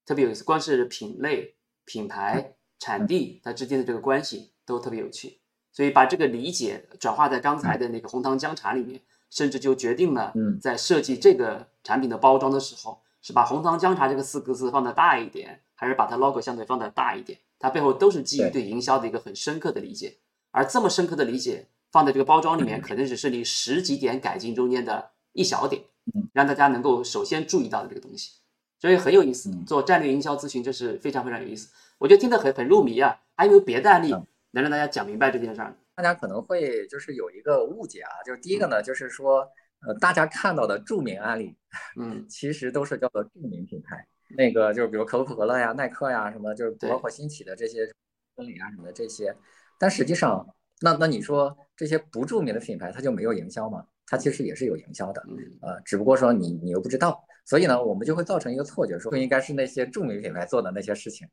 [0.05, 0.43] 特别有意思。
[0.43, 5.41] 光是品类、品牌、产地它之间的这个关系都特别有趣。
[5.71, 9.01] 所以把这个理解转化在刚才的那个红糖姜茶里面。
[9.35, 17.37] 甚至就决定了，在设计这个产品的包装的时候，是把“红糖姜茶”这个四个字放的大一点，还是把它 logo 相对放的大一点？
[17.59, 20.15] 它背后都是基于对营销的一个很深刻的理解。
[20.51, 25.83] 而这么深刻的理解放在这个包装里面，可能只是你十几点改进中间的一小点，
[26.31, 28.39] 让大家能够首先注意到的这个东西。
[28.79, 31.69] 所以很有意思，做战略营销咨询这是非常非常有意思。
[31.97, 33.19] 我觉得听得很很入迷啊！
[33.35, 34.11] 还有没有别的案例
[34.51, 35.75] 能让大家讲明白这件事儿？
[35.95, 39.47] 大家可能会就是有一个误解啊，就是第一个呢，就是说，
[39.87, 41.55] 呃，大家看到的著名案例，
[41.97, 44.05] 嗯，其实都是叫做著名品牌，
[44.35, 47.89] 那个就是比如可口可乐呀、耐克呀什么，就是包括新起的这些
[48.35, 49.33] 婚礼啊什么的这些，
[49.79, 50.45] 但实际上，
[50.81, 53.85] 那那你说这些不著名的品牌，它就没有营销吗？
[54.05, 55.25] 它其实也是有营销的，
[55.61, 61.25] 呃，只不过说你你又不知道，所以呢，我们就会造成一个错觉，说不应该是那些著名品牌做的那些事情，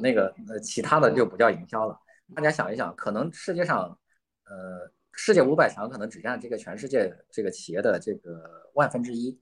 [0.00, 1.98] 那个呃其他的就不叫营销了。
[2.34, 3.98] 大家想一想，可能世界上。
[4.46, 9.40] 呃，世界五百强可能只占这个全世界这个企业的这个万分之一，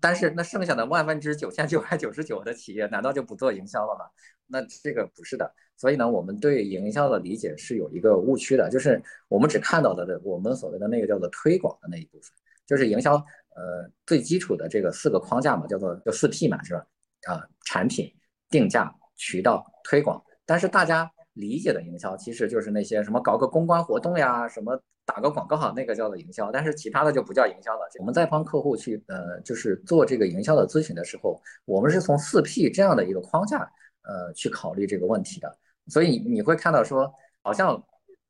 [0.00, 4.04] 但是那剩下的万分之九千九百九十九的企业，难道就不做营销了吗？
[4.46, 5.54] 那这个不是的。
[5.76, 12.30] 所以呢，我们对营销的理解是有一个误区的，就是我们只看到的我们所谓的那个叫做推广的那一部分，
[12.66, 16.86] 就是营销呃最基础的这个四个框架嘛，叫做叫四 P 嘛，是吧？
[17.26, 18.14] 啊，产品、
[18.50, 20.22] 定价、渠道、推广。
[20.44, 21.10] 但是大家。
[21.36, 26.50] 理解的营销其实就是那些什么搞个公关活动呀，什么打个广告，那个叫做营销。
[26.50, 27.86] 但是其他的就不叫营销了。
[28.00, 33.58] 我们在帮客户去呃，就是做这个营销的咨询的时候，我们是从四 P 这样的一个框架
[34.02, 35.58] 呃去考虑这个问题的。
[35.88, 37.80] 所以你会看到说，好像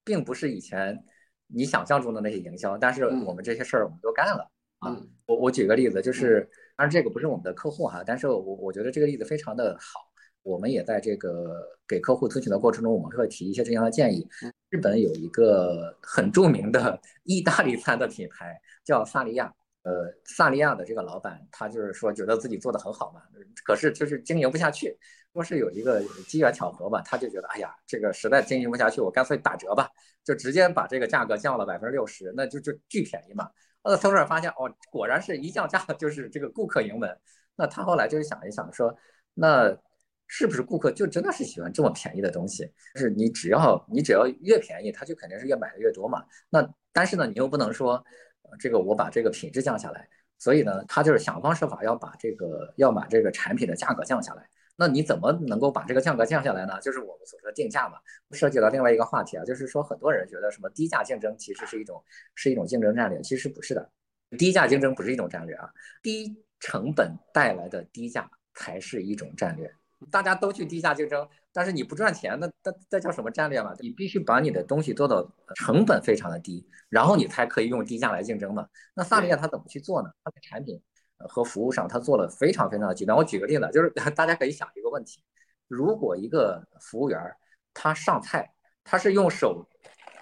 [0.05, 1.03] 并不是以前
[1.47, 4.95] 你想象中的那些营销，但是我们这些事儿我们都干了啊。
[5.27, 6.41] 我我举个例子，就是
[6.77, 10.06] 当然这个不是我们的客户哈，但是我我觉得这个例子非常的好。
[10.47, 14.27] 我们也在这个给客户咨询的过程中，我们会提一些这样的建议。
[14.71, 23.23] 日本有一个很著名的意大利餐的品牌叫萨利亚，呃，萨利亚的这个老板，他就是说觉得自己做的很好嘛，
[23.65, 24.97] 可是就是经营不下去。
[25.33, 29.87] 说是有一个机缘巧合吧，他就觉得，哎呀，这个实在经营不下去，我干脆打折吧，
[30.25, 33.51] 就直接把这个价格降了百分之六十，那就就巨便宜嘛。
[33.83, 37.15] 呃，从这儿发现，哦，果然是一降价就是这个顾客盈门。
[37.55, 38.97] 那他后来就是想一想，说，
[39.35, 39.77] 那
[40.27, 42.71] 是不是顾客就真的是喜欢这么便宜的东西？
[42.95, 46.25] 就是你只要你只要越便宜，他就肯定是越买的越多嘛。
[46.51, 48.05] 那但是呢，你又不能说。
[48.61, 50.09] 这个我把这个品质降下来，
[50.39, 54.49] 所以呢，他就是想方设法要把这个要把这个产品的价格降下来。
[54.77, 56.81] 那你怎么能够把这个价格降下来呢？
[56.81, 57.99] 就是我们所说的定价嘛。
[58.31, 62.01] 涉及到另外一个话题啊，就是说很多人觉得什么低价竞争其实是一种
[62.37, 63.91] 是一种竞争战略，其实不是的。
[64.39, 65.69] 低价竞争不是一种战略啊，
[66.01, 69.69] 低成本带来的低价才是一种战略。
[70.11, 73.73] 大家都去低价竞争，但是你不赚钱，那那那叫什么战略嘛？
[73.81, 78.69] 你必须把你的东西做到成本非常的低，然后你才可以用低价来竞争嘛。
[78.95, 80.11] 那萨利亚他怎么去做呢？
[80.23, 80.81] 他的产品
[81.29, 83.17] 和服务上他做了非常非常的极端。
[83.17, 85.23] 我举个例子，就是大家可以想一个问题：
[85.67, 87.19] 如果一个服务员
[87.73, 88.53] 他上菜，
[88.85, 89.67] 他是用手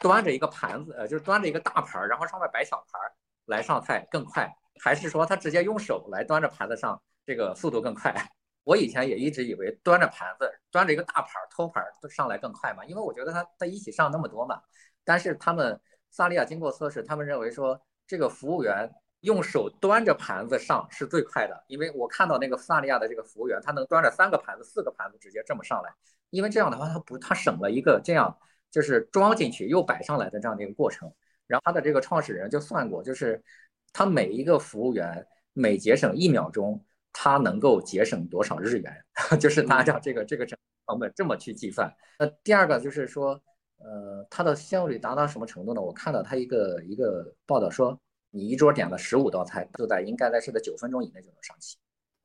[0.00, 3.00] 端着一个盘子，呃，就是端着一个大盘，然后上面摆小盘
[3.46, 4.48] 来上菜更快，
[4.80, 8.14] 还是说他直接用手来端着盘子上，这个速度更快？
[8.64, 14.60] 我以前也一直以为端着盘子，端着一个大盘托盘都上来更快嘛，因为我觉得他他一起上那么多嘛。
[15.04, 15.78] 但是他们
[16.10, 25.94] 萨利亚经过测试，他们认为说这个服务员用手端着盘子上是最快的，因为我看到那个萨利亚的这个服务员，他能端着三个盘子、四个盘子直接这么上来，
[26.30, 28.34] 因为这样的话他不他省了一个这样
[28.70, 31.12] 就是装进去又摆上来的这样的一个过程。
[31.46, 33.44] 然后他的这个创始人就算过，就是
[33.92, 36.82] 他每一个服务员每节省一秒钟。
[37.14, 38.92] 它能够节省多少日元？
[39.40, 41.90] 就是按照这个这个成成本这么去计算。
[42.18, 43.40] 那第二个就是说，
[43.78, 45.80] 呃，它的效率达到什么程度呢？
[45.80, 47.98] 我看到它一个一个报道说，
[48.30, 51.78] 你一桌点了十五道菜，就在应该在是在九分钟以内就能上齐，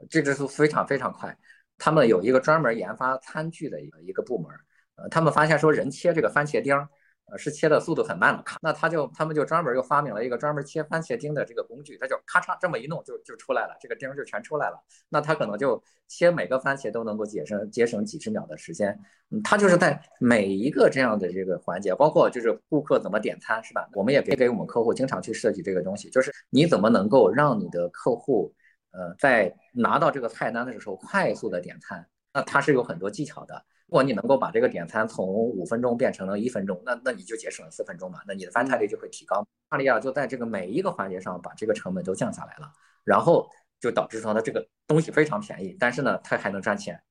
[0.10, 1.38] 这个是非常非常快。
[1.78, 4.52] 他们有一个专门研发餐具的一个一个部门，
[4.96, 6.76] 呃，他们发现说人切这个番茄丁。
[7.32, 14.80] 呃，是切的速度很慢的，那他就他们就专门又发明了一个专门切番茄丁的这个工具，他就咔嚓这么一弄就就出来了，这个丁就全出来了。
[15.10, 19.00] 那他可能就切每个番茄都能够节省节省几十秒的时间。
[19.30, 23.88] 嗯，他就是在每一个这样的这个环节，包括就是顾客怎么点餐是吧？
[23.94, 28.52] 我们也给给我们客户经常去设计这个东西，就是你怎么能够让你的客户
[28.92, 32.08] 呃在拿到这个菜单的时候快速的点餐？
[32.34, 33.64] 那它是有很多技巧的。
[33.90, 39.44] 如果你能够把这个点餐从五分钟变成了一分钟，那那你就节省了四分钟嘛，那你的翻台率就会提高。
[39.72, 42.72] 萨利亚就在这个每一个环节上把这个成本都降下来了，
[43.04, 43.50] 然后
[43.82, 47.02] 就导致说它这个东西非常便宜，但是呢，它还能赚钱。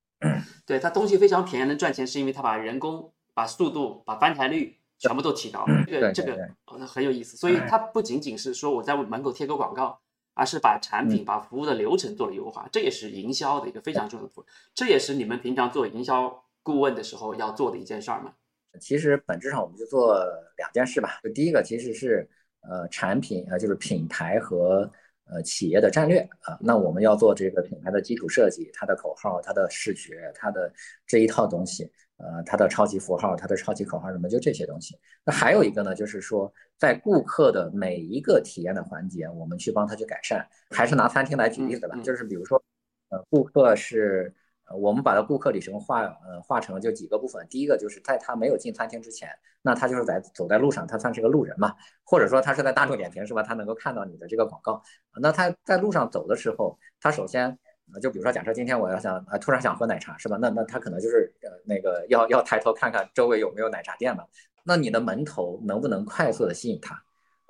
[0.64, 5.66] 对，它东西非常便宜能赚钱，是因为它把人工、把速度、把翻台率全部都提高。
[5.84, 6.48] 这个这个
[6.86, 7.36] 很有意思。
[7.36, 9.98] 所以它不仅仅是说我在门口贴个广告，
[10.34, 14.48] 而是把产品、把服务的流程做了优化，这也是营销的一个非常重要的部分。
[14.72, 16.44] 这也是你们平常做营销。
[16.68, 18.30] 顾问的时候要做的一件事儿吗？
[18.78, 20.22] 其实本质上我们就做
[20.58, 21.18] 两件事吧。
[21.24, 22.28] 就第一个其实是
[22.60, 24.82] 呃产品呃就是品牌和
[25.30, 26.58] 呃企业的战略啊。
[26.60, 30.70] 那我们要做这个品牌的基础设计，它的口号、它的视觉、它的
[31.06, 34.94] 这一套东西，呃它的超级符号、它的超级口号什么，就这些东西。
[35.24, 40.46] 那还有一个呢，就是说在顾客的每一个体验的环节，我们去帮他去改善。
[40.68, 42.62] 还是拿餐厅来举例子吧，就是比如说
[43.08, 44.34] 呃顾客是。
[44.76, 49.30] 我们把它顾客旅程化呃化成就几个部分，第一个就是在他没有进餐厅之前，
[49.62, 53.42] 那他就是在走在路上，他算是个路人嘛，或者说他是在大众点评是吧？
[53.42, 54.82] 他能够看到你的这个广告，
[55.20, 57.58] 那他在路上走的时候，他首先
[58.02, 60.36] 就比如说假设今天我要想啊突然想喝奶茶是吧？
[60.38, 64.24] 那那他可能就是呃那个要要抬头看看周围有没有奶茶店嘛？
[64.64, 67.02] 那你的门头能不能快速的吸引他？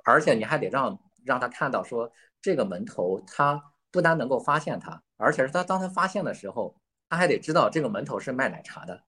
[0.05, 6.77] 而且你还得让让他看到说这个门头他不单能够发现他，而且是他当他发现的时候。
[7.09, 9.03] 他还得知道这个门头是卖奶茶的，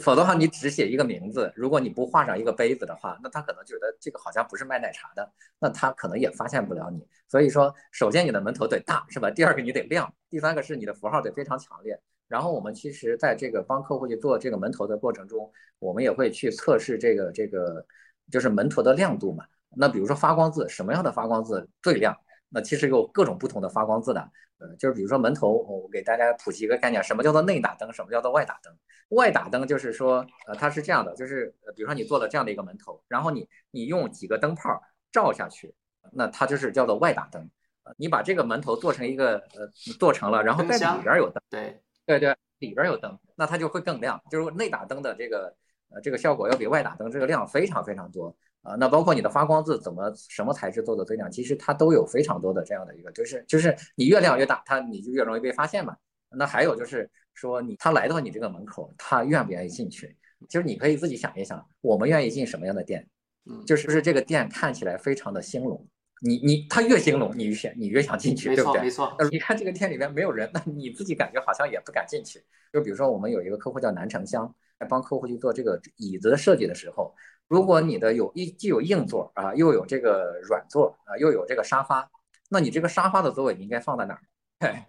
[0.00, 7.06] 否则的话，你只写一个名字，如果你不画上一个杯子的话，那他可能觉得这个好像不是卖奶茶的，那他可能也发现不了你。
[7.28, 9.30] 所以说，首先你的门头得大，是吧？
[9.30, 11.98] 第二个你得亮，第三个是你的符号得非常强烈。
[12.28, 17.86] 然后我们其实在这个帮客户去做这个门头的过程中，我们也会去测试这个这个
[18.30, 19.46] 就是门头的亮度嘛。
[19.76, 22.14] 那比如说发光字，什么样的发光字最亮？
[22.48, 24.20] 那其实有各种不同的发光字的，
[24.58, 28.74] 呃，就是比如说门头，我给大家普及一个概念，什么叫做内打灯，什么叫做外打灯？
[29.10, 35.74] 外打灯就是说，呃，它是这样的，就是呃，比如说你做了这样的一个门头，然后你你用几个灯泡照下去，
[36.12, 37.50] 那它就是叫做外打灯。
[37.96, 39.66] 你把这个门头做成一个呃
[39.98, 45.56] 做成了，然后在里边有灯，对对对，里边有灯，那它就会更亮，就是内打灯的这个
[45.88, 48.36] 呃这个效果要比外打灯这个亮非常非常多。
[48.62, 55.96] 啊，那包括你的发光字怎么什么材质做的最亮，其实它都有非常多的这样的一个，就是就是你越亮越大，它你就越容易被发现嘛。
[56.30, 60.14] 那还有就是说你他来到你这个门口，他愿不愿意进去？
[60.48, 63.08] 就是你可以自己想一想，我们愿意进什么样的店？
[63.50, 65.88] 嗯，就是不是这个店看起来非常的兴隆？
[66.20, 68.82] 你你它越兴隆，你越想你越想进去，对不对？
[68.82, 69.16] 没错。
[69.30, 72.44] 你看这个店里面没有人，那你自己感觉好像也不敢进去。
[72.72, 77.14] 就比如说我们有一个客户叫南城香，在帮客户去做这个椅子的设计的时候。
[77.48, 82.08] 如果你的有一既有硬座啊，又有这个软座啊，又有这个沙发，
[82.50, 84.20] 那你这个沙发的座位你应该放在哪儿？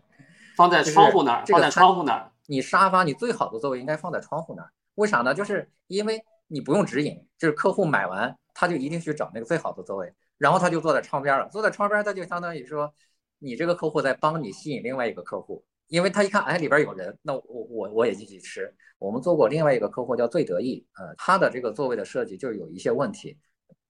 [0.55, 2.31] 放在窗户那儿，放在窗户那儿。
[2.47, 5.33] 你沙发你最好的座位应该放在窗户那儿，为啥呢？
[5.33, 11.47] 就是因为你不用指引，就是客户买完他就一定去找那个最好的座位，然后他就坐在窗边了。
[11.47, 12.93] 坐在窗边，他就相当于说，
[13.37, 15.63] 你这个客户在帮你吸引另外一个客户。
[15.89, 18.73] 因为他一看，哎，里边有人，那我我我也进去吃。
[18.99, 23.37] 我们做过另外一个客户叫最得意，呃，他的这个座位的设计就有一些问题，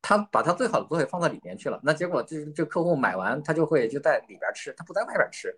[0.01, 5.51] 他把他最好的座位放到里面去了，那结果这这客户买完他就会就在里边吃，他不在外边吃，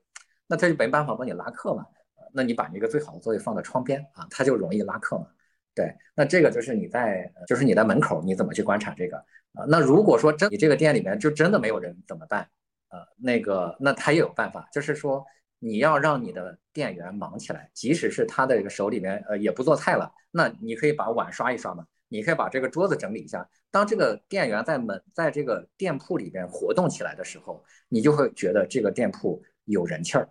[0.48, 1.86] 那他就没办法帮你拉客嘛。
[2.34, 5.28] 那你把那个最好的座位放在窗边啊，他就容易拉客嘛。
[5.76, 9.18] 对，那这个就是你在就是你在门口你怎么去观察这个
[9.54, 9.66] 啊？
[9.68, 12.50] 那如果说真你这个店里面就真的没有人怎么办？
[12.90, 15.26] 呃，那个那他也有办法，就是说。
[15.64, 23.48] 你要让你的店员忙起来，即使是他的这个手里面呃也不做菜了，那你可以把碗刷一刷嘛，你可以把这个桌子整理一下。
[23.70, 30.28] 当这个店员在门在这个店铺里边活动起来的时候，你就会觉得这个店铺有人气儿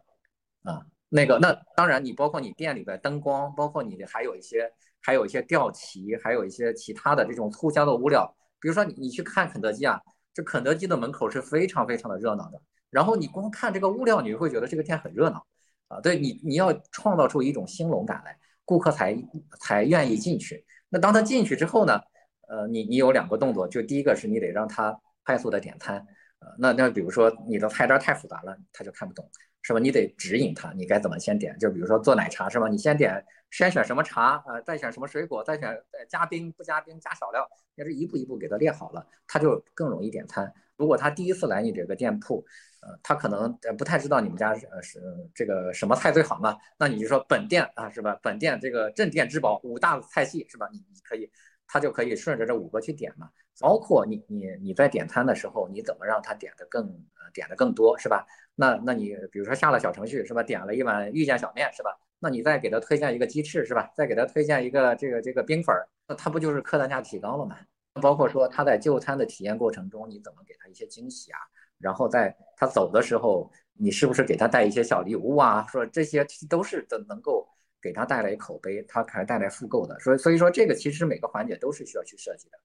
[0.64, 0.84] 啊。
[1.08, 4.68] 那个那当然，你包括你店里的灯光，包括你的还有一些
[5.00, 10.00] 还有一些吊旗，还有一些其他的这种促销的物料，比如说你你去看肯德基啊，
[10.34, 12.60] 这肯德基的门口是非常非常的热闹的。
[12.90, 15.46] 然后你光看这个物料，你就会觉得这个店很热闹
[15.88, 16.00] 啊。
[16.00, 19.16] 对你，你要创造出一种兴隆感来，顾客才
[19.61, 20.64] 才愿意进去。
[20.88, 22.00] 那当他进去之后呢？
[22.48, 26.05] 呃，你你有两个动作，就第一个是你得让他快速的点餐。
[26.40, 29.24] 呃，那那比如说你的菜单太复杂了，他就看不懂，
[29.62, 29.79] 是吧？
[29.79, 31.57] 你得指引他，你该怎么先点。
[31.61, 32.66] 就比如说做奶茶是吧？
[32.66, 40.53] 你先点先选什么茶啊，再选什么水果，再选加冰不加冰加少料，要是一步一步给他列好了，他就更容易点餐。
[40.76, 42.44] 如果他第一次来你这个店铺，
[42.80, 45.00] 呃，他可能呃不太知道你们家是呃是
[45.34, 46.56] 这个什么菜最好嘛？
[46.78, 48.18] 那你就说本店啊是吧？
[48.22, 50.68] 本店这个镇店之宝五大菜系是吧？
[50.72, 51.30] 你你可以，
[51.66, 53.28] 他就可以顺着这五个去点嘛。
[53.60, 58.26] 包括你你你在点餐的时候，你怎么让他点的更呃点的更多是吧？
[58.54, 60.42] 那那你比如说下了小程序是吧？
[60.42, 61.90] 点了一碗遇见小面是吧？
[62.18, 63.90] 那你再给他推荐一个鸡翅是吧？
[63.94, 67.58] 再给他推荐一个这个这个冰粉儿，那他不就是客单价提高了吗？
[68.00, 71.38] 包括说他在就餐的体验过程中，你怎么给他一些惊喜啊？
[71.80, 75.66] 然后在他走的时候，你是不是给他带一些小礼物啊？
[75.68, 77.48] 说这些都是的，能够
[77.80, 79.98] 给他带来口碑，他还带来复购的。
[79.98, 82.58] 所以，所以说这个其实每个环节都是需要去设计的。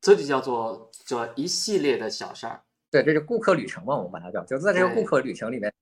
[0.00, 2.62] 这就叫做叫一系列的小事儿。
[2.90, 5.72] 对，这是顾客旅程嘛，我们把它叫，就在这个顾客旅程里面，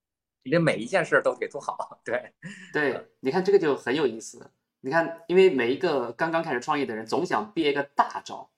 [0.42, 2.00] 你的每一件事都给做好。
[2.04, 2.32] 对，
[2.72, 4.50] 对，你看这个就很有意思。
[4.80, 8.50] 你看，因为每一个刚刚开始创业的人，总想憋一个大招，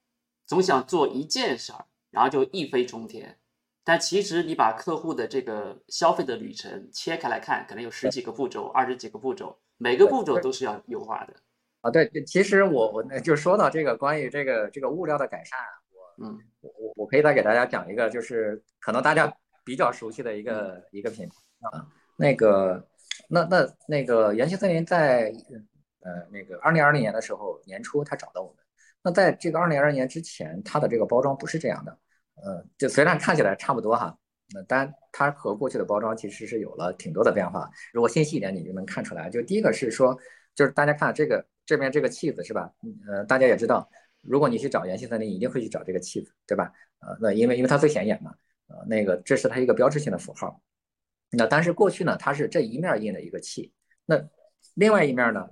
[0.46, 3.38] 总想做一件事儿，然后就一飞冲天。
[3.88, 11.32] 但其实你把客户的这个消费的旅程切开来看，可能有十几个步骤、二十几个步骤，每个步骤都是要优化的。
[11.80, 21.34] 啊，对，其实我我那就说到这个关于这个这个物料的改善，我嗯，我我我可以再给大家讲一个，就是可能大家比较熟悉的一个一个品牌
[21.70, 22.86] 啊，那个
[23.26, 25.32] 那那那个元气森林在
[26.00, 28.56] 呃那个二零二零年的时候年初他找到我们，
[29.02, 31.98] 那在这个二零二零年之前，它的这个包装不是这样的。
[32.44, 34.16] 呃，就虽然看起来差不多哈，
[34.54, 37.70] 那但它和过去的包装其实是有了挺多的变化。
[37.92, 39.28] 如果细细一点，你就能看出来。
[39.28, 40.16] 就第一个是说，
[40.54, 42.72] 就是大家看这个这边这个气子是吧？
[43.08, 43.88] 呃，大家也知道，
[44.22, 46.72] 如果你去找元气森林，一定会去找这个气子，对吧？
[47.00, 48.34] 呃，那因为因为它最显眼嘛，
[48.68, 50.60] 呃，那个这是它一个标志性的符号。
[51.30, 53.72] 那但是过去呢，它是这一面印的一个气，
[54.06, 54.18] 那
[54.74, 55.46] 另外一面呢，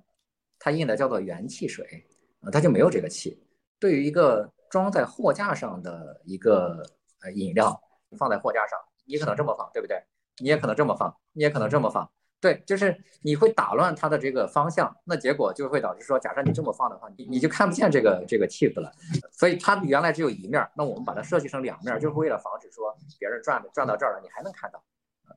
[0.58, 2.06] 它印的叫做元气水
[2.40, 3.42] 啊，它就没有这个气。
[3.78, 6.82] 对于一个装在货架上的一个
[7.22, 7.80] 呃饮料，
[8.18, 10.02] 放在货架上，你可能这么放，对不对？
[10.38, 18.92] 你也可能这么放，你也可能这么放，对，就是你会打乱它的这个方向，那结果就会导致说，假设你这么放的话，你你就看不见这个这个气子了。
[19.32, 24.82] 所以它原来只有一面，那我们把它设计成两面，就是为了防止说别人转转到这儿了，你还能看到。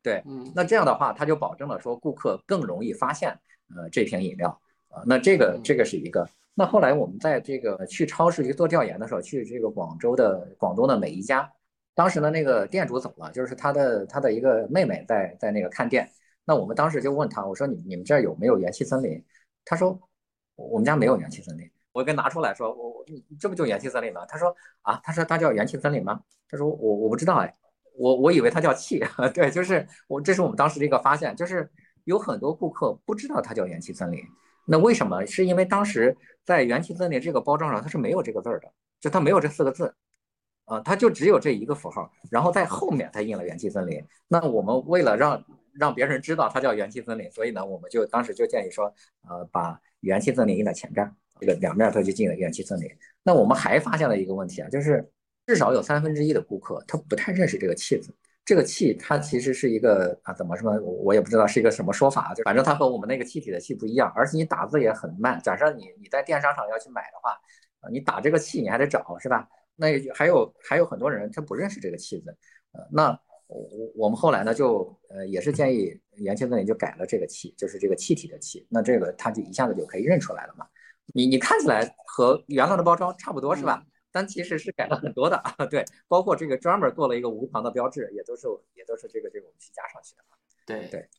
[0.03, 0.21] 对，
[0.53, 3.39] 那这样的话，它就保证了说顾客更容易发现
[3.75, 4.49] 呃这瓶饮料
[4.89, 5.01] 啊。
[5.05, 6.27] 那这个这个是一个。
[6.53, 11.49] 那后来我们在这个去超市去做调研的时候，去这个广州的广东的每一家，
[11.95, 16.09] 当时呢那个店主走了，就是他的他的一个妹妹在在那个看店。
[16.43, 19.23] 那我们当时就问他，我说你你们这儿有没有元气森林？
[19.63, 19.97] 他说
[20.55, 21.69] 我们家没有元气森林。
[21.91, 24.25] 我跟拿出来说，我你这不就元气森林吗？
[24.25, 26.21] 他说啊，他说它叫元气森林吗？
[26.49, 27.53] 他说我我不知道哎，
[27.97, 28.99] 我我以为它叫气，
[29.33, 31.69] 对，就是我这是我们当时的一个发现，就是
[32.05, 34.19] 有很多顾客不知道它叫元气森林。
[34.71, 35.25] 那为什么？
[35.25, 36.15] 是因为当时
[36.45, 39.91] 在元气森林这个包装上它是没有这个字儿的，就它没有这四个字，
[40.65, 43.99] 啊，它就只有这一个符号，然后在后面它印了元气森林。
[44.27, 45.43] 那我们为了让
[45.73, 48.93] 让别人知道它叫元气森林，所以呢，我们就当时就建议说，
[49.27, 52.87] 呃，把元气森林印在前边，这个两面它就进了元气森林。
[53.23, 55.11] 那我们还发现了一个问题啊，就是
[55.47, 58.13] 至少有三分之一的顾客他不太认识这个气字。
[58.49, 60.71] 这个气它其实是一个啊，怎么说？
[60.71, 65.39] 我我也不知道是一个什么说法，就反正它和我们那个气体的气不一样，而且你打字也很慢。
[65.43, 67.37] 假设你你在电商上要去买的话，
[67.91, 69.47] 你打这个气你还得找，是吧？
[69.75, 72.35] 那还有还有很多人他不认识这个气字，
[72.71, 73.11] 呃，那
[73.45, 80.65] 我我们后来呢就呃也是建议元气森林就改了这个气，就是这个气体的气，那这个它就一下子就可以认出来了嘛。
[81.13, 83.83] 你你看起来和原来的包装差不多是吧？
[84.11, 90.23] 但其实是改了很多的啊， 对，包括这个专门做了一个无糖的标志，也都是也都是这个这个我们去加上去的。
[90.65, 91.09] 对对，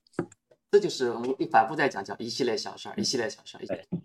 [0.70, 3.61] 这就是我们反复在讲讲一系列小事儿，一系列小事儿，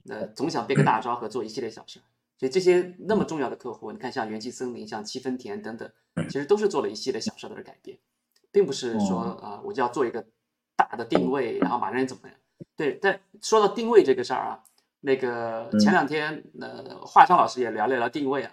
[0.10, 2.04] 呃，总想变个大招和做一系列小事儿。
[2.38, 5.90] 所以这些那么重要的客户，你看像元气森林、像七分甜等等，
[6.28, 7.98] 其实都是做了一系列小事儿的改变，
[8.52, 10.26] 并不是说啊，我就要做一个
[10.76, 12.38] 大的定位，然后马上怎么样？
[12.76, 14.64] 对，但说到定位这个事儿啊，
[15.00, 18.52] 那个前两天呃，华昌老师也聊了聊定位啊。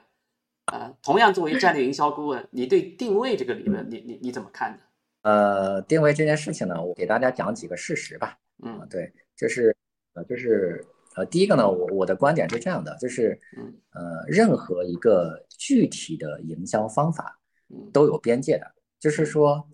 [0.66, 4.78] 呃，同样作为战略营销顾问，你对定位这个理论，你你你怎么看呢？
[5.22, 8.38] 呃，定位这件事情呢，我给大家讲几个事实吧。
[8.62, 9.76] 嗯，对，就是
[10.14, 10.84] 呃，就是
[11.16, 13.36] 呃，第一个呢，我我的观点是这样的，就是
[13.92, 17.38] 呃，任何一个具体的营销方法
[17.92, 19.68] 都有边界的，就是说，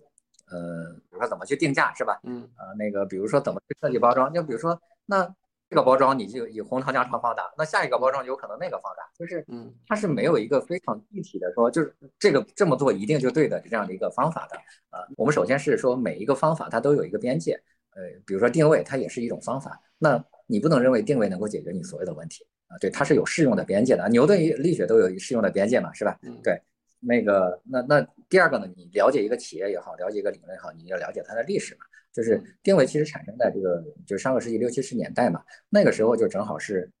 [0.49, 2.19] 呃，比如说怎么去定价是吧？
[2.23, 5.35] 嗯，呃，那个比如说怎么去设计包装，就比如说那。
[5.69, 14.57] 这个包装你就以红糖姜茶放大，那下一个包装有可能那个放大，就是嗯，它是没有一个非常具体的说，就是这个这么做一定就对的这样的一个方法的
[14.89, 15.05] 啊。
[15.15, 17.53] 我们首先是说每一个方法它都有一个边界，
[17.91, 24.09] 呃，比如说定位，它也是一种方法，那你不能认为定位能够解决你所有的问题啊，对，它是有适用的边界的。
[24.09, 26.17] 牛顿力学都有适用的边界嘛，是吧？
[26.43, 26.59] 对，
[26.99, 31.85] 那个那那第二个呢，你了解一个企业也好，了解一个理论也好，你要了解它的历史嘛。
[32.11, 36.91] 就是定位其实产生在这个，就是上个世纪六七十年代嘛，那个时候就正好是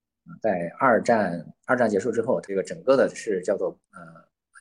[0.41, 3.99] 在二战二战结束之后，这个整个的是叫做呃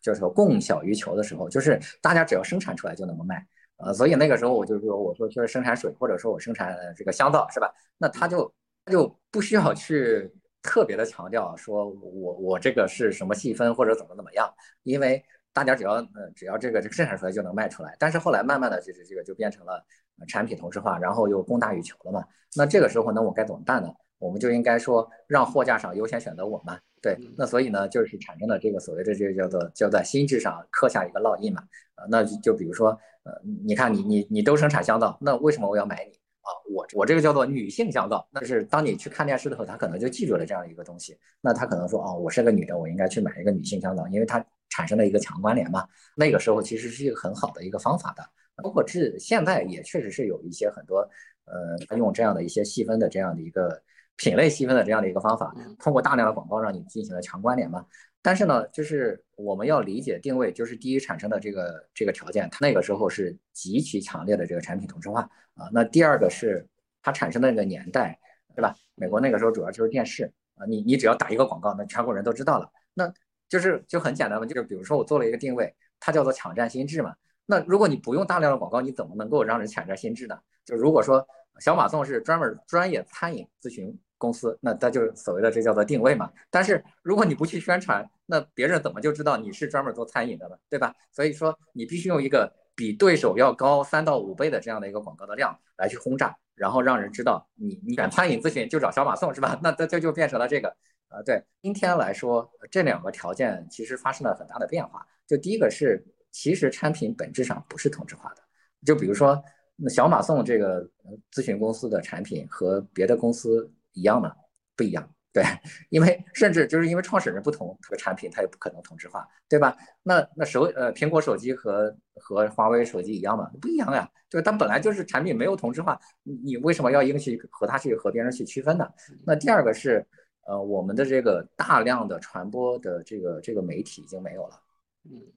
[0.03, 3.47] 叫做供小于求的时候，就是大家只要生产出来就能够卖，
[3.77, 7.71] 呃，所以那个时候我就说我说就是生产水或者说我生产这个香皂是吧？
[7.99, 8.51] 那他就
[8.87, 10.33] 他就不需要去
[10.63, 14.51] 特别的强调说我我这个是什么细分或者怎么怎么样，
[14.83, 15.23] 因为
[15.53, 19.85] 大家只要呃只要这个这个生产出来就能卖出来，但是后来慢慢的就是这个就变成了。
[20.27, 22.25] 产品同质化，然后又供大于求了嘛？
[22.57, 23.89] 那这个时候呢，我该怎么办呢？
[24.19, 26.77] 我们就应该说让货架上优先选择我们。
[27.01, 31.63] 对，那所以呢，就是产生了这个所谓的这个叫做叫在心智上刻下一个烙印嘛。
[31.95, 32.89] 啊，那就比如说，
[33.23, 33.33] 呃，
[33.65, 36.11] 你看你你你都生产香皂，那为什么我要买你
[36.41, 36.51] 啊？
[36.75, 41.17] 我我这个叫做女性香皂，那是当你去看电视的时候，他可能就记住了这样一个东西。
[41.41, 45.87] 那他可能说，哦，我是个女的，我应该去买一个女性香皂，因为它产生了一个强关联嘛。
[46.17, 48.25] 那个时候其实是一个很好的一个方法的。
[48.63, 51.09] 包括至现在也确实是有一些很多，
[51.45, 53.83] 呃，用这样的一些细分的这样的一个
[54.17, 57.87] 品类细分的这样的一个方法，通过大量的广告让你进行了强关联嘛。
[58.21, 65.21] 但是呢，就是我们要理解定位，就是第一产生的这个这个条件，它那个时候是极其强烈的这个产品同质化
[65.55, 65.71] 啊。
[65.73, 66.67] 那第二个是
[67.01, 68.19] 它产生的那个年代，
[68.57, 68.75] 对吧？
[68.97, 72.69] 美国那个时候主要就是电视啊，你你只要打一个广告，那全国人都知道了。
[72.93, 73.11] 那
[73.49, 77.15] 就是就很简单嘛，就是比如说我做了一个定位，它叫做抢占心智嘛。
[77.51, 80.39] 那如果你不用大量的广告，你怎么能够让人抢占心智呢？
[80.67, 81.27] 就如果说
[81.61, 86.31] 小马送是专门专业餐饮咨询公司，那它就是所谓的这叫做定位嘛。
[86.51, 90.57] 但是如果你不去宣传，那别人怎么就知道你是专门做餐饮的呢？
[90.69, 90.95] 对吧？
[91.11, 99.59] 所以说你必须用一个比对手要高三到五倍的这样的一个广告的量来去轰炸，然后让人知道你你选餐饮咨询就找小马送是吧？
[99.65, 100.69] 那这这就变成了这个
[101.09, 105.07] 啊，对，今天来说这两个条件其实发生了很大的变化。
[105.27, 106.05] 就第一个是。
[106.39, 108.43] 其实产品本质上不是同质化的，
[108.87, 109.43] 就比如说
[109.75, 110.89] 那小马送这个
[111.33, 114.33] 咨询公司的产品和别的公司一样吗？
[114.77, 115.43] 不一样，对，
[115.91, 119.77] 因为甚至就是因为创始人不同，这个产品它也不可能同质化，对吧？
[120.05, 123.51] 那那手呃苹果手机和和华为手机一样吗？
[123.61, 128.89] 不一样呀，就是它本来就是产品没有同质化，你你为什么要硬去和它去和别人去区分呢？
[129.27, 130.07] 那第二个是
[130.47, 134.57] 呃我们的这个大量的传播的这个这个媒体已经没有了。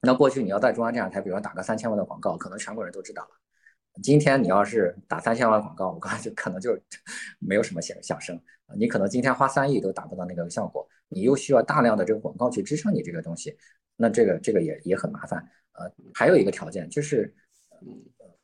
[0.00, 3.28] 那过去你要在中央电视台，比如说打个三千万的广告，可能全国人都知道了。
[4.02, 6.78] 今天你要是打三千万广告，我刚才就可能就
[7.38, 8.34] 没有什么响响声
[8.66, 8.74] 啊。
[8.76, 13.56] 你可能今天花三亿都达不到那个效果，你又需要大量的这个广告去支撑你这个东西，
[13.96, 15.46] 那这个这个也也很麻烦。
[15.72, 17.34] 呃，还有一个条件就是，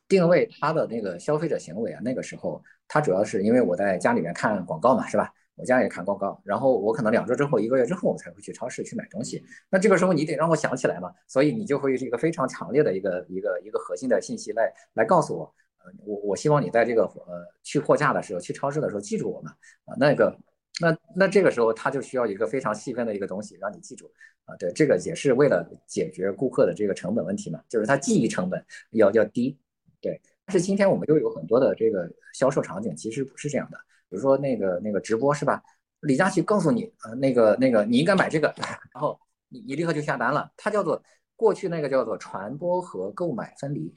[0.07, 5.33] 定位它的那个消费者行为啊，那个时候它主要是因为我在家里面看广告嘛，是吧？
[5.59, 9.43] 我家也看广告，然后我可能两周之后、一个月之后，我才会去超市去买东西。
[9.69, 15.53] 那这个时候你得让我想起来嘛，所以你就会是一个非常强烈的一个一个一个核心的信息来来告诉我，
[15.83, 19.51] 呃，我我希望你在这个呃去货架的时候、去超市的时候记住我们
[19.83, 19.93] 啊。
[19.99, 20.33] 那个
[20.79, 24.09] 那那这个时候他就需要一个非常细分的一个东西让你记住
[24.45, 24.55] 啊。
[24.55, 29.59] 对，这个也是为了解决顾客的这个成本问题嘛，就是他记忆成本要要低。
[29.99, 33.77] 对，但是今天我们又有很多的这个销售场景其实不是这样的。
[34.09, 35.61] 比如说那个那个直播是吧？
[36.01, 38.53] 李佳琦告诉你，呃，那个那个你应该买这个，
[38.93, 40.49] 然后你你立刻就下单了。
[40.57, 41.01] 它叫做
[41.35, 43.93] 过去那个叫做传播和购买分离，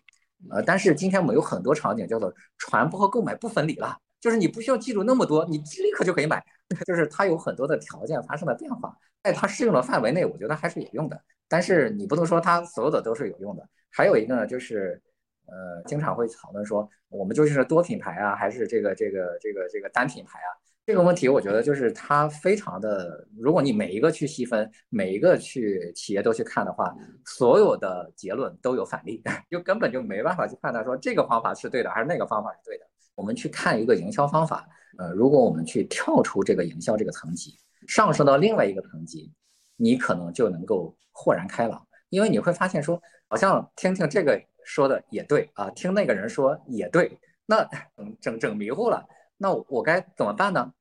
[0.51, 6.45] 呃，但是今天我们有很多场景叫做传播和购买不分离了，就是你不需要记住那么多，你立刻就可以买。
[6.87, 11.21] 就是它有很多的条件发生了变化，在它适用的范围内，我觉得还是有用的。
[11.49, 13.69] 但是你不能说它所有的都是有用的。
[13.91, 15.01] 还有一个呢，就是。
[15.47, 20.51] 呃，经常会讨论说，我们究竟是多品牌啊，还是这个这个这个这个单品牌啊？
[20.85, 26.93] 这个问题，我觉得就是它非常的，如果你每一个去细分，每一个去企业都去看的话，
[27.25, 32.85] 所有的结论都有反例， 就根本就没办法去判断说这个方法是对的还是那个方法是对的。
[33.15, 34.67] 我们去看一个营销方法，
[34.99, 39.31] 呃，如果我们去跳出这个营销这个层级，上升到另外一个层级，
[39.77, 44.41] 你可能就能够豁然开朗，因为你会发现说，好像听听这个。
[44.65, 47.65] 说的也对啊，听那个人说也对，那
[47.97, 49.07] 整整整迷糊了，
[49.37, 50.73] 那我该怎么办呢？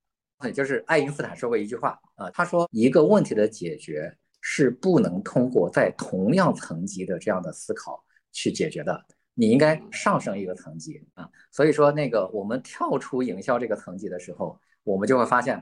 [0.56, 4.12] 就是爱因斯坦说过一句话啊，他说一个问题的解决
[4.42, 9.06] 是不能通过在同样层级的这样的思考去解决的，
[9.36, 11.30] 你应该上升一个层级啊。
[11.52, 15.62] 所以说那个我们跳出营销这个层级的时候，我们就会发现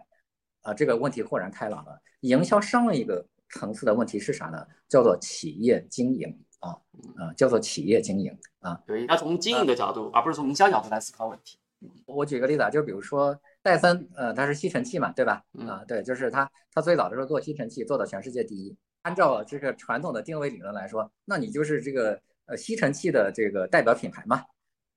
[0.61, 1.99] 啊这个问题豁然开朗了。
[2.21, 4.65] 营销上一个层次的问题是啥呢？
[4.87, 6.39] 叫做企业经营。
[6.59, 6.77] 啊
[7.17, 11.57] 啊，叫做企业经营啊，对，要从经营的角度，而不是从营销角度来思考问题。
[12.05, 15.41] 我举个例子啊，就比如说戴森，呃，它是吸尘器嘛，对吧？
[15.67, 18.75] 啊，对，就是它，它最早的时候做吸尘器做到全世界第一。
[19.03, 24.43] 按照这个传统的定位理论来说，那你就是这个呃吸尘器的这个代表品牌嘛，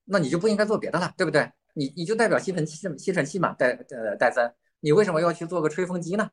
[0.03, 1.49] 那你就不应该做别的了，对不对？
[1.73, 6.29] 你你就代表吸尘器吸尘器嘛，戴呃戴森，你为什么要去做个吹风机呢？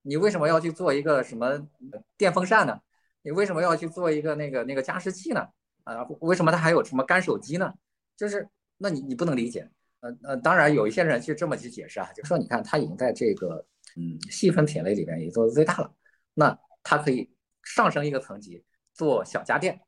[0.00, 1.68] 你为什么要去做一个什么
[2.16, 2.80] 电风扇呢？
[3.22, 5.46] 你为什么要去做一个那个那个加湿器呢？
[5.84, 7.72] 啊，为什么它还有什么干手机呢？
[8.16, 8.48] 就是，
[8.78, 9.68] 那你你不能理解。
[10.00, 13.66] 呃呃，当然有一些人去这么去解释啊，就说你看它已经在这个
[13.96, 15.92] 嗯细分品类里面也做的最大了，
[16.34, 17.30] 那它可以
[17.62, 18.64] 上升一个层级
[18.94, 19.80] 做小家电。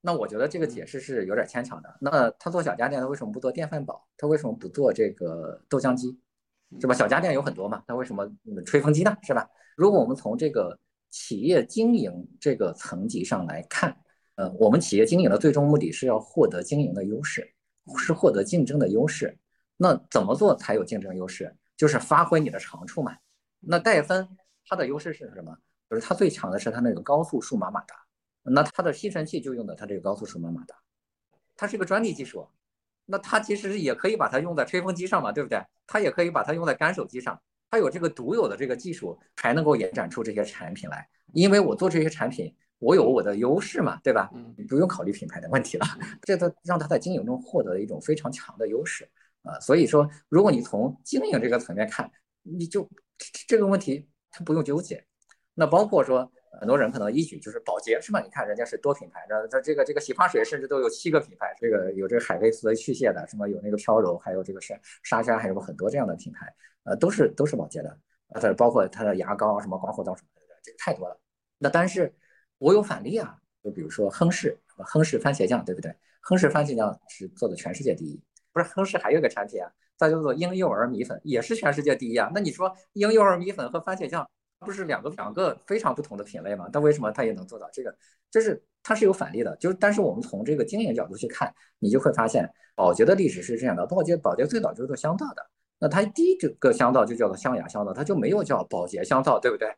[0.00, 1.96] 那我觉得这个解释是有点牵强的。
[2.00, 4.04] 那他做小家电，他为什么不做电饭煲？
[4.16, 6.18] 他为什么不做这个豆浆机？
[6.80, 6.94] 是吧？
[6.94, 8.28] 小家电有很多嘛，他为什么
[8.64, 9.16] 吹风机呢？
[9.22, 9.48] 是吧？
[9.76, 10.78] 如果我们从这个。
[11.12, 13.96] 企业经营这个层级上来看，
[14.34, 17.54] 呃，我们企业经营的最终目的是要获得经营的优势，
[17.98, 19.38] 是获得竞争的优势。
[19.76, 21.54] 那怎么做才有竞争优势？
[21.76, 23.16] 就是发挥你的长处嘛。
[23.60, 24.26] 那戴森
[24.66, 25.56] 它的优势是什么？
[25.90, 27.94] 就是它最强的是它那个高速数码马达。
[28.42, 30.74] 那它的吸尘器就用的它这个高速数码马达，
[31.54, 32.48] 它是个专利技术。
[33.04, 35.62] 那它其实也可以把它用在吹风机上嘛，对不对？
[35.86, 37.38] 它也可以把它用在干手机上。
[37.72, 41.08] 它有这个独有的这个技术，才能够延展出这些产品来。
[41.32, 44.30] 因为我做这些产品，我有我的优势嘛，对吧？
[44.58, 45.86] 你不用考虑品牌的问题了，
[46.20, 49.08] 这都让它在经营中获得了一种非常强的优势
[49.42, 49.58] 啊。
[49.58, 52.10] 所以说，如果你从经营这个层面看，
[52.42, 52.86] 你就
[53.48, 55.02] 这个问题它不用纠结。
[55.54, 56.30] 那包括说。
[56.58, 58.20] 很多人可能一举就是保洁是吧？
[58.20, 67.98] 你看人家是多品牌的，它这个这个洗发水甚至都有七个品牌，这个有这个海飞丝去屑的，什么有那个飘柔，还有这个是莎莎，还有很多这样的品牌，呃，都是都是保洁的，
[68.34, 71.18] 呃，它包括它的牙膏什么刮胡刀什么的，这个太多了。
[71.58, 72.12] 那但是
[72.58, 75.94] 我有反例啊，就比如说亨氏，亨氏番茄酱，对不对？
[76.20, 78.22] 亨氏番茄酱是做的全世界第一，
[78.52, 82.30] 不是亨氏还有个产品啊，它叫做婴幼儿米粉，也是全世界第一啊。
[82.34, 84.28] 那你说婴幼儿米粉和番茄酱？
[84.64, 86.68] 不是两个两个非常不同的品类吗？
[86.72, 87.94] 但为什么它也能做到这个？
[88.30, 89.56] 就是它是有反例的。
[89.56, 95.42] 就是但是我们从这个经营角度去看，你就会发现，宝洁的历史是这样的：宝洁宝洁最早就是做香皂的，
[95.78, 99.68] 那它第一个香皂就叫做香雅香皂，它就没有叫宝洁香皂，对不对？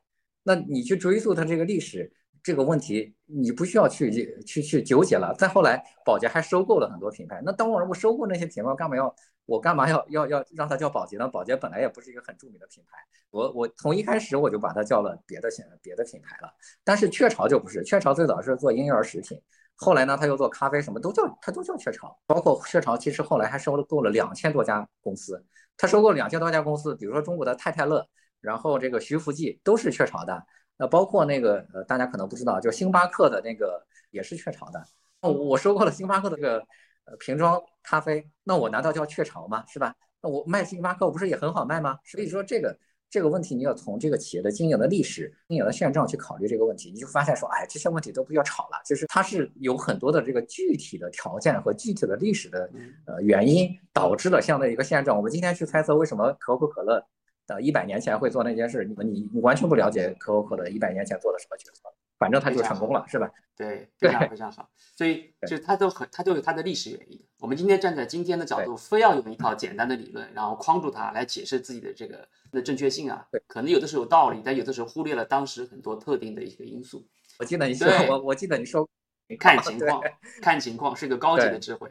[0.42, 2.12] 那你去追溯它这个历史。
[2.42, 5.34] 这个问题你不需要去去去纠结了。
[5.38, 7.40] 再后来，宝洁还收购了很多品牌。
[7.42, 9.16] 那当我不收购那些品牌，干嘛要
[9.46, 11.28] 我干嘛要要要让它叫宝洁呢？
[11.28, 12.98] 宝洁本来也不是一个很著名的品牌。
[13.30, 16.52] 我我从一开始我就把它叫了别的品别的品牌了。
[16.82, 19.40] 但是雀巢就不是，雀巢最早是做婴幼儿食品
[19.76, 22.16] 后来呢，他又做咖啡，什么都叫他都叫雀巢。
[22.26, 25.44] 包括雀巢，其实后来还收购了两千多家公司。
[25.76, 28.06] 他收购两千多家公司，比如说中国的太太乐，
[28.40, 30.46] 然后这个徐福记都是雀巢的。
[30.76, 34.82] 那包括那个呃，大家可能不知道，就星巴克的那个也是雀巢的。
[35.20, 36.64] 我收购了星巴克的这个
[37.04, 39.64] 呃瓶装咖啡，那我难道叫雀巢吗？
[39.66, 39.94] 是吧？
[40.20, 41.98] 那我卖星巴克不是也很好卖吗？
[42.04, 42.76] 所以说这个。
[43.10, 52.68] 这个问题你要从这个企业的经营的历史、经营的现状去考虑这个问题，你就发现说，哎，这些问题都不要吵了，就是它是有很多的这个具体的条件和具体的历史的
[53.06, 55.16] 呃原因导致了这样的一个现状。
[55.16, 57.00] 我们今天去猜测为什么可口可乐
[57.46, 61.82] 的一百年前会做那件事，你们你你完全不了解可口可乐一百年前做了什么决策。
[62.18, 63.30] 反正他就成功了，是吧？
[63.56, 64.68] 对， 非常非常好。
[64.96, 67.20] 所以 就他都很，他都有他的历史原因。
[67.38, 77.06] 我们今天站在今天的角度，非要用一套简单的理论，然后框住它来解释自己的这个的正确性啊，可能有的时候有道理，但有的时候忽略了当时很多特定的一个因素。
[77.38, 78.88] 我记得你说，我我记得你说，
[79.38, 80.02] 看情况，
[80.40, 81.90] 看情况是一个高级的智慧。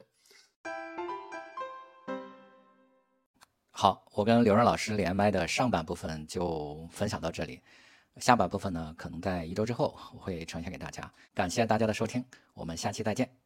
[3.71, 7.61] 好，我跟刘润老师连麦的上半部分就分享到这里。
[8.17, 11.11] 下半部分呢，可能在一周之后我会呈现给大家。
[11.33, 13.42] 感谢大家的收听，我们下期再见。